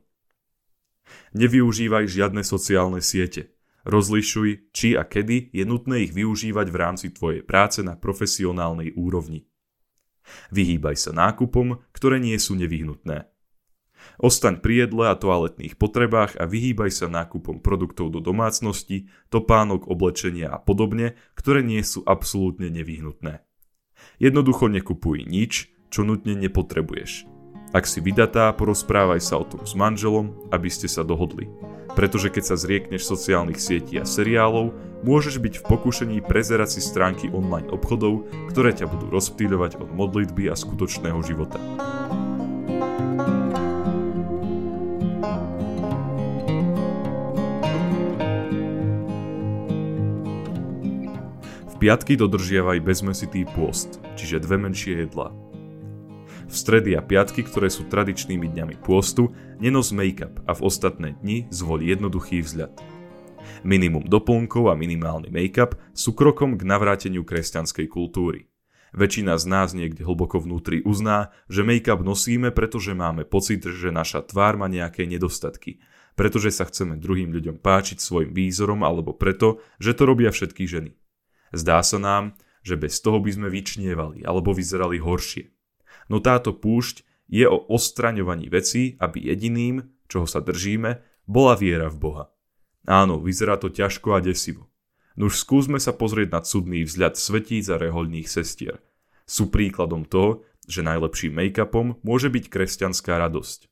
Nevyužívaj 1.35 2.05
žiadne 2.07 2.43
sociálne 2.45 3.03
siete. 3.03 3.55
Rozlišuj, 3.87 4.75
či 4.75 4.99
a 4.99 5.07
kedy 5.07 5.55
je 5.55 5.63
nutné 5.63 6.05
ich 6.05 6.13
využívať 6.13 6.67
v 6.69 6.77
rámci 6.77 7.07
tvojej 7.15 7.41
práce 7.41 7.79
na 7.81 7.95
profesionálnej 7.95 8.93
úrovni. 8.93 9.47
Vyhýbaj 10.53 10.99
sa 10.99 11.11
nákupom, 11.15 11.81
ktoré 11.95 12.21
nie 12.21 12.37
sú 12.37 12.53
nevyhnutné. 12.53 13.25
Ostaň 14.19 14.59
pri 14.59 14.87
jedle 14.87 15.11
a 15.11 15.15
toaletných 15.15 15.79
potrebách 15.79 16.35
a 16.35 16.43
vyhýbaj 16.43 16.91
sa 16.91 17.07
nákupom 17.07 17.63
produktov 17.63 18.11
do 18.11 18.19
domácnosti, 18.19 19.07
topánok, 19.31 19.87
oblečenia 19.87 20.51
a 20.51 20.59
podobne, 20.59 21.15
ktoré 21.39 21.63
nie 21.63 21.79
sú 21.83 22.03
absolútne 22.03 22.67
nevyhnutné. 22.67 23.43
Jednoducho 24.19 24.67
nekupuj 24.67 25.23
nič, 25.23 25.71
čo 25.87 26.03
nutne 26.03 26.35
nepotrebuješ. 26.35 27.27
Ak 27.69 27.85
si 27.85 28.01
vydatá, 28.01 28.49
porozprávaj 28.57 29.21
sa 29.21 29.37
o 29.37 29.45
tom 29.45 29.61
s 29.61 29.77
manželom, 29.77 30.33
aby 30.49 30.73
ste 30.73 30.89
sa 30.89 31.05
dohodli. 31.05 31.45
Pretože 31.93 32.33
keď 32.33 32.43
sa 32.49 32.55
zriekneš 32.57 33.05
sociálnych 33.05 33.61
sietí 33.61 34.01
a 34.01 34.09
seriálov, 34.09 34.73
môžeš 35.05 35.37
byť 35.37 35.53
v 35.61 35.67
pokušení 35.69 36.17
prezerať 36.25 36.79
si 36.79 36.81
stránky 36.81 37.29
online 37.29 37.69
obchodov, 37.69 38.25
ktoré 38.49 38.73
ťa 38.73 38.89
budú 38.89 39.13
rozptýľovať 39.13 39.77
od 39.85 39.89
modlitby 39.93 40.49
a 40.49 40.57
skutočného 40.57 41.21
života. 41.21 41.61
Piatky 51.79 52.19
dodržiavaj 52.19 52.83
bezmesitý 52.83 53.47
pôst, 53.47 54.03
čiže 54.19 54.43
dve 54.43 54.59
menšie 54.59 55.07
jedlá. 55.07 55.31
V 56.49 56.53
stredy 56.53 56.91
a 56.91 57.01
piatky, 57.01 57.47
ktoré 57.47 57.71
sú 57.71 57.87
tradičnými 57.87 58.51
dňami 58.51 58.83
pôstu, 58.83 59.31
nenos 59.63 59.95
make-up 59.95 60.43
a 60.43 60.51
v 60.51 60.61
ostatné 60.67 61.15
dni 61.23 61.47
zvol 61.47 61.79
jednoduchý 61.79 62.43
vzhľad. 62.43 62.75
Minimum 63.63 64.11
doplnkov 64.11 64.67
a 64.67 64.75
minimálny 64.75 65.31
make-up 65.31 65.79
sú 65.95 66.11
krokom 66.11 66.59
k 66.59 66.67
navráteniu 66.67 67.23
kresťanskej 67.23 67.87
kultúry. 67.87 68.51
Väčšina 68.91 69.39
z 69.39 69.45
nás 69.47 69.71
niekde 69.71 70.03
hlboko 70.03 70.43
vnútri 70.43 70.83
uzná, 70.83 71.31
že 71.47 71.63
make-up 71.63 72.03
nosíme, 72.03 72.51
pretože 72.51 72.91
máme 72.91 73.23
pocit, 73.23 73.63
že 73.63 73.95
naša 73.95 74.27
tvár 74.27 74.59
má 74.59 74.67
nejaké 74.67 75.07
nedostatky, 75.07 75.79
pretože 76.19 76.51
sa 76.51 76.67
chceme 76.67 76.99
druhým 76.99 77.31
ľuďom 77.31 77.63
páčiť 77.63 78.03
svojim 78.03 78.35
výzorom 78.35 78.83
alebo 78.83 79.15
preto, 79.15 79.63
že 79.79 79.95
to 79.95 80.03
robia 80.03 80.33
všetky 80.35 80.67
ženy. 80.67 80.98
Zdá 81.55 81.81
sa 81.81 81.97
nám, 81.97 82.37
že 82.61 82.77
bez 82.77 82.99
toho 83.01 83.17
by 83.17 83.31
sme 83.33 83.47
vyčnievali 83.49 84.21
alebo 84.27 84.53
vyzerali 84.53 85.01
horšie. 85.01 85.49
No 86.09 86.21
táto 86.21 86.53
púšť 86.53 87.05
je 87.29 87.45
o 87.45 87.57
ostraňovaní 87.69 88.49
vecí, 88.49 88.97
aby 88.97 89.29
jediným, 89.29 89.85
čoho 90.09 90.25
sa 90.25 90.41
držíme, 90.41 91.01
bola 91.29 91.53
viera 91.53 91.87
v 91.93 91.97
Boha. 92.01 92.25
Áno, 92.89 93.21
vyzerá 93.21 93.61
to 93.61 93.69
ťažko 93.69 94.17
a 94.17 94.19
desivo. 94.19 94.69
Nuž 95.13 95.37
skúsme 95.37 95.77
sa 95.77 95.93
pozrieť 95.93 96.29
na 96.33 96.41
cudný 96.41 96.81
vzhľad 96.81 97.19
svetíc 97.19 97.69
a 97.69 97.77
rehoľných 97.77 98.25
sestier. 98.25 98.81
Sú 99.29 99.53
príkladom 99.53 100.09
toho, 100.09 100.41
že 100.65 100.85
najlepším 100.85 101.37
make-upom 101.37 102.01
môže 102.01 102.33
byť 102.33 102.45
kresťanská 102.49 103.17
radosť. 103.17 103.69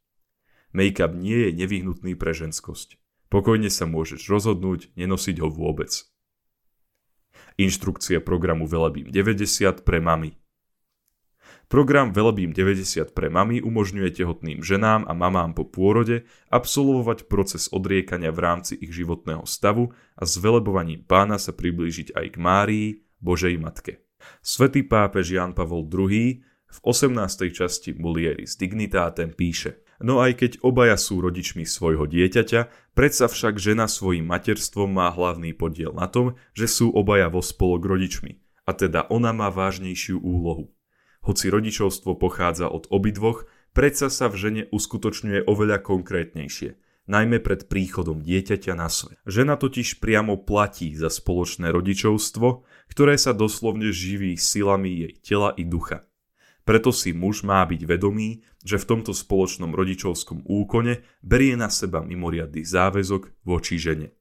Make-up 0.73 1.17
nie 1.17 1.49
je 1.49 1.51
nevyhnutný 1.57 2.13
pre 2.13 2.35
ženskosť. 2.37 3.01
Pokojne 3.33 3.73
sa 3.73 3.89
môžeš 3.89 4.29
rozhodnúť 4.29 4.93
nenosiť 4.93 5.41
ho 5.41 5.49
vôbec. 5.49 5.89
Inštrukcia 7.57 8.21
programu 8.21 8.69
Velebím 8.69 9.09
90 9.09 9.81
pre 9.81 9.97
mami. 9.97 10.37
Program 11.65 12.13
Velebím 12.13 12.53
90 12.53 13.17
pre 13.17 13.33
mami 13.33 13.65
umožňuje 13.65 14.13
tehotným 14.13 14.61
ženám 14.61 15.09
a 15.09 15.17
mamám 15.17 15.57
po 15.57 15.65
pôrode 15.65 16.29
absolvovať 16.53 17.25
proces 17.25 17.65
odriekania 17.73 18.29
v 18.29 18.45
rámci 18.45 18.77
ich 18.77 18.93
životného 18.93 19.41
stavu 19.49 19.89
a 20.13 20.29
s 20.29 20.37
velebovaním 20.37 21.01
pána 21.01 21.41
sa 21.41 21.49
priblížiť 21.49 22.13
aj 22.13 22.25
k 22.29 22.37
Márii, 22.37 22.87
Božej 23.25 23.57
Matke. 23.57 24.05
Svetý 24.45 24.85
pápež 24.85 25.33
Jan 25.33 25.57
Pavol 25.57 25.89
II 25.89 26.45
v 26.45 26.77
18. 26.85 27.57
časti 27.57 27.97
Mulieris 27.97 28.53
Dignitatem 28.53 29.33
píše 29.33 29.81
No 29.97 30.21
aj 30.21 30.37
keď 30.37 30.51
obaja 30.61 30.93
sú 30.93 31.17
rodičmi 31.25 31.65
svojho 31.65 32.05
dieťaťa, 32.05 32.93
predsa 32.93 33.25
však 33.25 33.57
žena 33.57 33.89
svojim 33.89 34.29
materstvom 34.29 34.93
má 34.93 35.09
hlavný 35.09 35.57
podiel 35.57 35.89
na 35.97 36.05
tom, 36.05 36.37
že 36.53 36.69
sú 36.69 36.93
obaja 36.93 37.33
vo 37.33 37.41
spolok 37.41 37.81
rodičmi, 37.81 38.37
a 38.69 38.71
teda 38.77 39.09
ona 39.09 39.33
má 39.33 39.49
vážnejšiu 39.49 40.21
úlohu. 40.21 40.69
Hoci 41.25 41.49
rodičovstvo 41.49 42.13
pochádza 42.15 42.69
od 42.69 42.85
obidvoch, 42.93 43.49
predsa 43.73 44.13
sa 44.13 44.29
v 44.29 44.37
žene 44.37 44.63
uskutočňuje 44.69 45.49
oveľa 45.49 45.81
konkrétnejšie, 45.81 46.77
najmä 47.09 47.41
pred 47.41 47.65
príchodom 47.65 48.21
dieťaťa 48.21 48.73
na 48.77 48.93
svet. 48.93 49.17
Žena 49.25 49.57
totiž 49.57 49.97
priamo 49.97 50.37
platí 50.37 50.93
za 50.93 51.09
spoločné 51.09 51.73
rodičovstvo, 51.73 52.67
ktoré 52.93 53.17
sa 53.17 53.33
doslovne 53.33 53.89
živí 53.89 54.37
silami 54.37 55.09
jej 55.09 55.13
tela 55.25 55.57
i 55.57 55.65
ducha. 55.65 56.05
Preto 56.67 56.91
si 56.91 57.15
muž 57.15 57.47
má 57.47 57.63
byť 57.63 57.87
vedomý, 57.87 58.43
že 58.59 58.75
v 58.75 58.87
tomto 58.91 59.15
spoločnom 59.15 59.71
rodičovskom 59.71 60.43
úkone 60.43 60.99
berie 61.23 61.55
na 61.55 61.71
seba 61.71 62.03
mimoriadný 62.03 62.67
záväzok 62.67 63.47
voči 63.47 63.79
žene. 63.79 64.11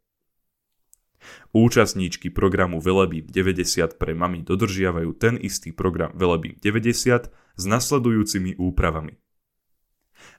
Účastníčky 1.51 2.31
programu 2.31 2.79
Velebím 2.79 3.27
90 3.27 3.99
pre 3.99 4.15
mami 4.15 4.47
dodržiavajú 4.47 5.11
ten 5.19 5.35
istý 5.43 5.75
program 5.75 6.15
Velebím 6.15 6.55
90 6.63 7.35
s 7.35 7.63
nasledujúcimi 7.67 8.55
úpravami. 8.63 9.19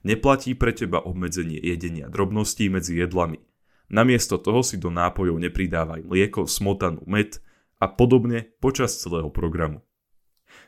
Neplatí 0.08 0.56
pre 0.56 0.72
teba 0.72 1.04
obmedzenie 1.04 1.60
jedenia 1.60 2.08
drobností 2.08 2.72
medzi 2.72 2.96
jedlami. 3.04 3.44
Namiesto 3.92 4.40
toho 4.40 4.64
si 4.64 4.80
do 4.80 4.88
nápojov 4.88 5.44
nepridávaj 5.44 6.08
mlieko, 6.08 6.48
smotanu, 6.48 7.04
med 7.04 7.44
a 7.84 7.92
podobne 7.92 8.48
počas 8.64 8.96
celého 8.96 9.28
programu. 9.28 9.87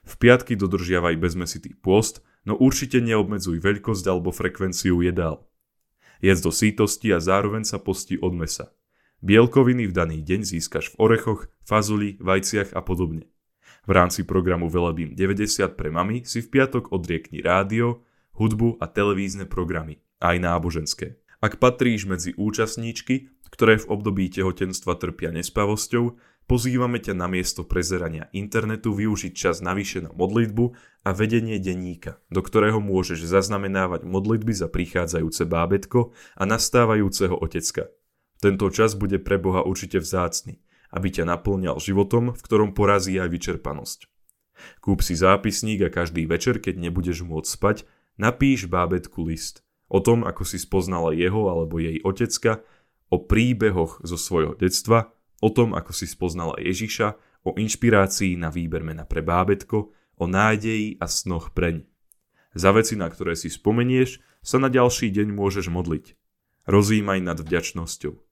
V 0.05 0.13
piatky 0.19 0.55
dodržiavaj 0.55 1.15
bezmesitý 1.19 1.75
pôst, 1.75 2.23
no 2.47 2.55
určite 2.55 3.03
neobmedzuj 3.03 3.59
veľkosť 3.59 4.05
alebo 4.07 4.31
frekvenciu 4.31 5.03
jedál. 5.03 5.47
Jedz 6.19 6.43
do 6.43 6.51
sítosti 6.51 7.15
a 7.15 7.19
zároveň 7.23 7.63
sa 7.63 7.79
postí 7.79 8.19
od 8.19 8.35
mesa. 8.35 8.75
Bielkoviny 9.19 9.87
v 9.87 9.93
daný 9.95 10.17
deň 10.23 10.47
získaš 10.47 10.95
v 10.95 10.99
orechoch, 10.99 11.51
fazuli, 11.63 12.15
vajciach 12.23 12.71
a 12.71 12.79
podobne. 12.83 13.27
V 13.87 13.91
rámci 13.91 14.23
programu 14.23 14.71
Velebím 14.71 15.15
90 15.15 15.75
pre 15.75 15.91
mami 15.91 16.23
si 16.23 16.39
v 16.43 16.51
piatok 16.51 16.91
odriekni 16.91 17.43
rádio, 17.43 18.03
hudbu 18.35 18.79
a 18.79 18.87
televízne 18.87 19.43
programy, 19.43 19.99
aj 20.23 20.39
náboženské. 20.39 21.19
Ak 21.39 21.59
patríš 21.59 22.03
medzi 22.03 22.35
účastníčky, 22.35 23.31
ktoré 23.51 23.79
v 23.79 23.89
období 23.91 24.27
tehotenstva 24.27 24.99
trpia 24.99 25.31
nespavosťou, 25.31 26.19
pozývame 26.49 26.97
ťa 26.97 27.13
na 27.13 27.29
miesto 27.29 27.61
prezerania 27.61 28.25
internetu 28.33 28.97
využiť 28.97 29.33
čas 29.37 29.61
navyše 29.61 30.01
na 30.01 30.09
modlitbu 30.09 30.65
a 31.05 31.09
vedenie 31.13 31.61
denníka, 31.61 32.17
do 32.33 32.41
ktorého 32.41 32.81
môžeš 32.81 33.21
zaznamenávať 33.29 34.09
modlitby 34.09 34.57
za 34.57 34.65
prichádzajúce 34.65 35.45
bábetko 35.45 36.09
a 36.33 36.43
nastávajúceho 36.49 37.37
otecka. 37.37 37.93
Tento 38.41 38.65
čas 38.73 38.97
bude 38.97 39.21
pre 39.21 39.37
Boha 39.37 39.61
určite 39.61 40.01
vzácny, 40.01 40.57
aby 40.89 41.13
ťa 41.13 41.29
naplňal 41.29 41.77
životom, 41.77 42.33
v 42.33 42.41
ktorom 42.41 42.73
porazí 42.73 43.21
aj 43.21 43.29
vyčerpanosť. 43.29 44.09
Kúp 44.81 45.05
si 45.05 45.13
zápisník 45.13 45.85
a 45.85 45.93
každý 45.93 46.25
večer, 46.25 46.57
keď 46.57 46.89
nebudeš 46.89 47.21
môcť 47.23 47.47
spať, 47.47 47.77
napíš 48.17 48.65
bábetku 48.65 49.21
list 49.21 49.61
o 49.89 49.99
tom, 49.99 50.23
ako 50.23 50.45
si 50.45 50.61
spoznala 50.61 51.11
jeho 51.17 51.49
alebo 51.49 51.81
jej 51.81 51.99
otecka, 52.05 52.61
o 53.09 53.17
príbehoch 53.17 54.05
zo 54.05 54.15
svojho 54.21 54.53
detstva, 54.53 55.09
o 55.39 55.49
tom, 55.51 55.75
ako 55.75 55.91
si 55.95 56.05
spoznala 56.07 56.59
Ježiša, 56.59 57.15
o 57.47 57.55
inšpirácii 57.55 58.35
na 58.35 58.51
výber 58.51 58.83
mena 58.83 59.07
pre 59.07 59.23
bábetko, 59.23 59.91
o 60.19 60.25
nádeji 60.27 60.99
a 60.99 61.07
snoch 61.07 61.55
preň. 61.55 61.87
Za 62.51 62.75
veci, 62.75 62.99
na 62.99 63.07
ktoré 63.07 63.39
si 63.39 63.47
spomenieš, 63.47 64.19
sa 64.43 64.59
na 64.59 64.67
ďalší 64.67 65.11
deň 65.11 65.31
môžeš 65.31 65.71
modliť. 65.71 66.15
Rozímaj 66.67 67.19
nad 67.23 67.39
vďačnosťou 67.39 68.29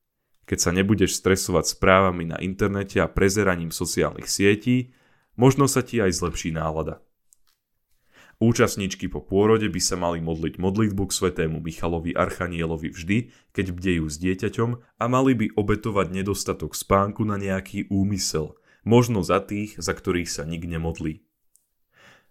keď 0.47 0.59
sa 0.63 0.71
nebudeš 0.71 1.19
stresovať 1.19 1.75
správami 1.75 2.31
na 2.31 2.37
internete 2.39 3.03
a 3.03 3.11
prezeraním 3.11 3.69
sociálnych 3.69 4.31
sietí, 4.31 4.95
možno 5.35 5.67
sa 5.67 5.83
ti 5.83 5.99
aj 5.99 6.15
zlepší 6.15 6.55
nálada. 6.55 7.03
Účastníčky 8.37 9.09
po 9.09 9.17
pôrode 9.17 9.65
by 9.65 9.81
sa 9.81 9.97
mali 9.97 10.21
modliť 10.21 10.61
modlitbu 10.61 11.09
k 11.09 11.15
svetému 11.17 11.57
Michalovi 11.57 12.13
Archanielovi 12.13 12.93
vždy, 12.93 13.17
keď 13.49 13.73
bdejú 13.73 14.05
s 14.05 14.21
dieťaťom 14.21 14.69
a 14.77 15.05
mali 15.09 15.33
by 15.33 15.57
obetovať 15.57 16.13
nedostatok 16.13 16.77
spánku 16.77 17.25
na 17.25 17.41
nejaký 17.41 17.89
úmysel, 17.89 18.53
možno 18.85 19.25
za 19.25 19.41
tých, 19.41 19.73
za 19.81 19.97
ktorých 19.97 20.29
sa 20.29 20.45
nik 20.45 20.69
nemodlí. 20.69 21.25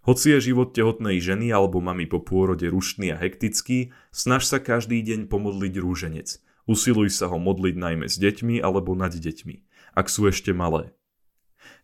Hoci 0.06 0.38
je 0.38 0.54
život 0.54 0.70
tehotnej 0.70 1.18
ženy 1.18 1.50
alebo 1.50 1.82
mamy 1.82 2.06
po 2.06 2.22
pôrode 2.22 2.70
rušný 2.70 3.10
a 3.10 3.18
hektický, 3.18 3.90
snaž 4.14 4.46
sa 4.46 4.62
každý 4.62 5.02
deň 5.02 5.26
pomodliť 5.26 5.74
rúženec– 5.82 6.28
Usiluj 6.66 7.14
sa 7.14 7.30
ho 7.30 7.38
modliť 7.38 7.78
najmä 7.78 8.06
s 8.10 8.18
deťmi 8.18 8.58
alebo 8.58 8.98
nad 8.98 9.14
deťmi, 9.14 9.56
ak 9.94 10.06
sú 10.10 10.26
ešte 10.26 10.50
malé. 10.50 10.90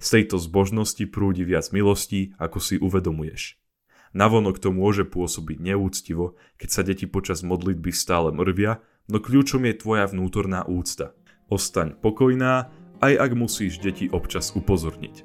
Z 0.03 0.19
tejto 0.19 0.43
zbožnosti 0.43 1.07
prúdi 1.07 1.47
viac 1.47 1.71
milostí, 1.71 2.35
ako 2.43 2.59
si 2.59 2.83
uvedomuješ. 2.83 3.62
Navonok 4.13 4.61
to 4.61 4.73
môže 4.73 5.09
pôsobiť 5.09 5.59
neúctivo, 5.61 6.37
keď 6.61 6.69
sa 6.69 6.83
deti 6.85 7.09
počas 7.09 7.41
modlitby 7.41 7.91
stále 7.93 8.29
mrvia, 8.33 8.85
no 9.09 9.19
kľúčom 9.19 9.65
je 9.69 9.75
tvoja 9.77 10.05
vnútorná 10.09 10.69
úcta. 10.69 11.17
Ostaň 11.49 11.97
pokojná, 11.97 12.73
aj 13.01 13.13
ak 13.17 13.31
musíš 13.33 13.81
deti 13.81 14.09
občas 14.13 14.53
upozorniť. 14.53 15.25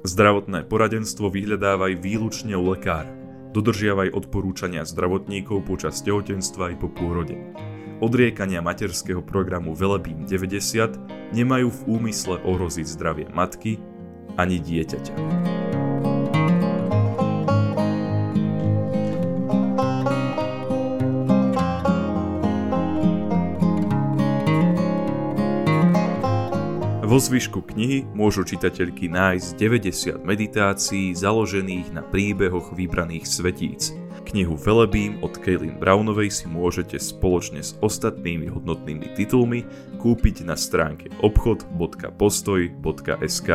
Zdravotné 0.00 0.64
poradenstvo 0.64 1.28
vyhľadávaj 1.28 2.00
výlučne 2.00 2.56
u 2.56 2.72
lekára. 2.72 3.12
Dodržiavaj 3.52 4.16
odporúčania 4.16 4.86
zdravotníkov 4.88 5.68
počas 5.68 6.00
tehotenstva 6.00 6.72
aj 6.72 6.74
po 6.80 6.88
pôrode 6.88 7.36
odriekania 8.00 8.64
materského 8.64 9.20
programu 9.20 9.76
Velebím 9.76 10.24
90 10.24 11.36
nemajú 11.36 11.68
v 11.68 11.80
úmysle 11.86 12.40
ohroziť 12.42 12.86
zdravie 12.88 13.26
matky 13.30 13.76
ani 14.40 14.56
dieťaťa. 14.58 15.79
Vo 27.10 27.18
zvyšku 27.18 27.66
knihy 27.66 28.06
môžu 28.14 28.46
čitateľky 28.46 29.10
nájsť 29.10 29.58
90 29.58 30.22
meditácií 30.22 31.10
založených 31.10 31.90
na 31.90 32.06
príbehoch 32.06 32.70
vybraných 32.70 33.26
svetíc. 33.26 33.90
Knihu 34.30 34.54
Velebím 34.54 35.18
od 35.18 35.34
Kaylin 35.34 35.74
Brownovej 35.74 36.30
si 36.30 36.46
môžete 36.46 37.02
spoločne 37.02 37.66
s 37.66 37.74
ostatnými 37.82 38.46
hodnotnými 38.46 39.18
titulmi 39.18 39.66
kúpiť 39.98 40.46
na 40.46 40.54
stránke 40.54 41.10
obchod.postoj.sk. 41.18 43.50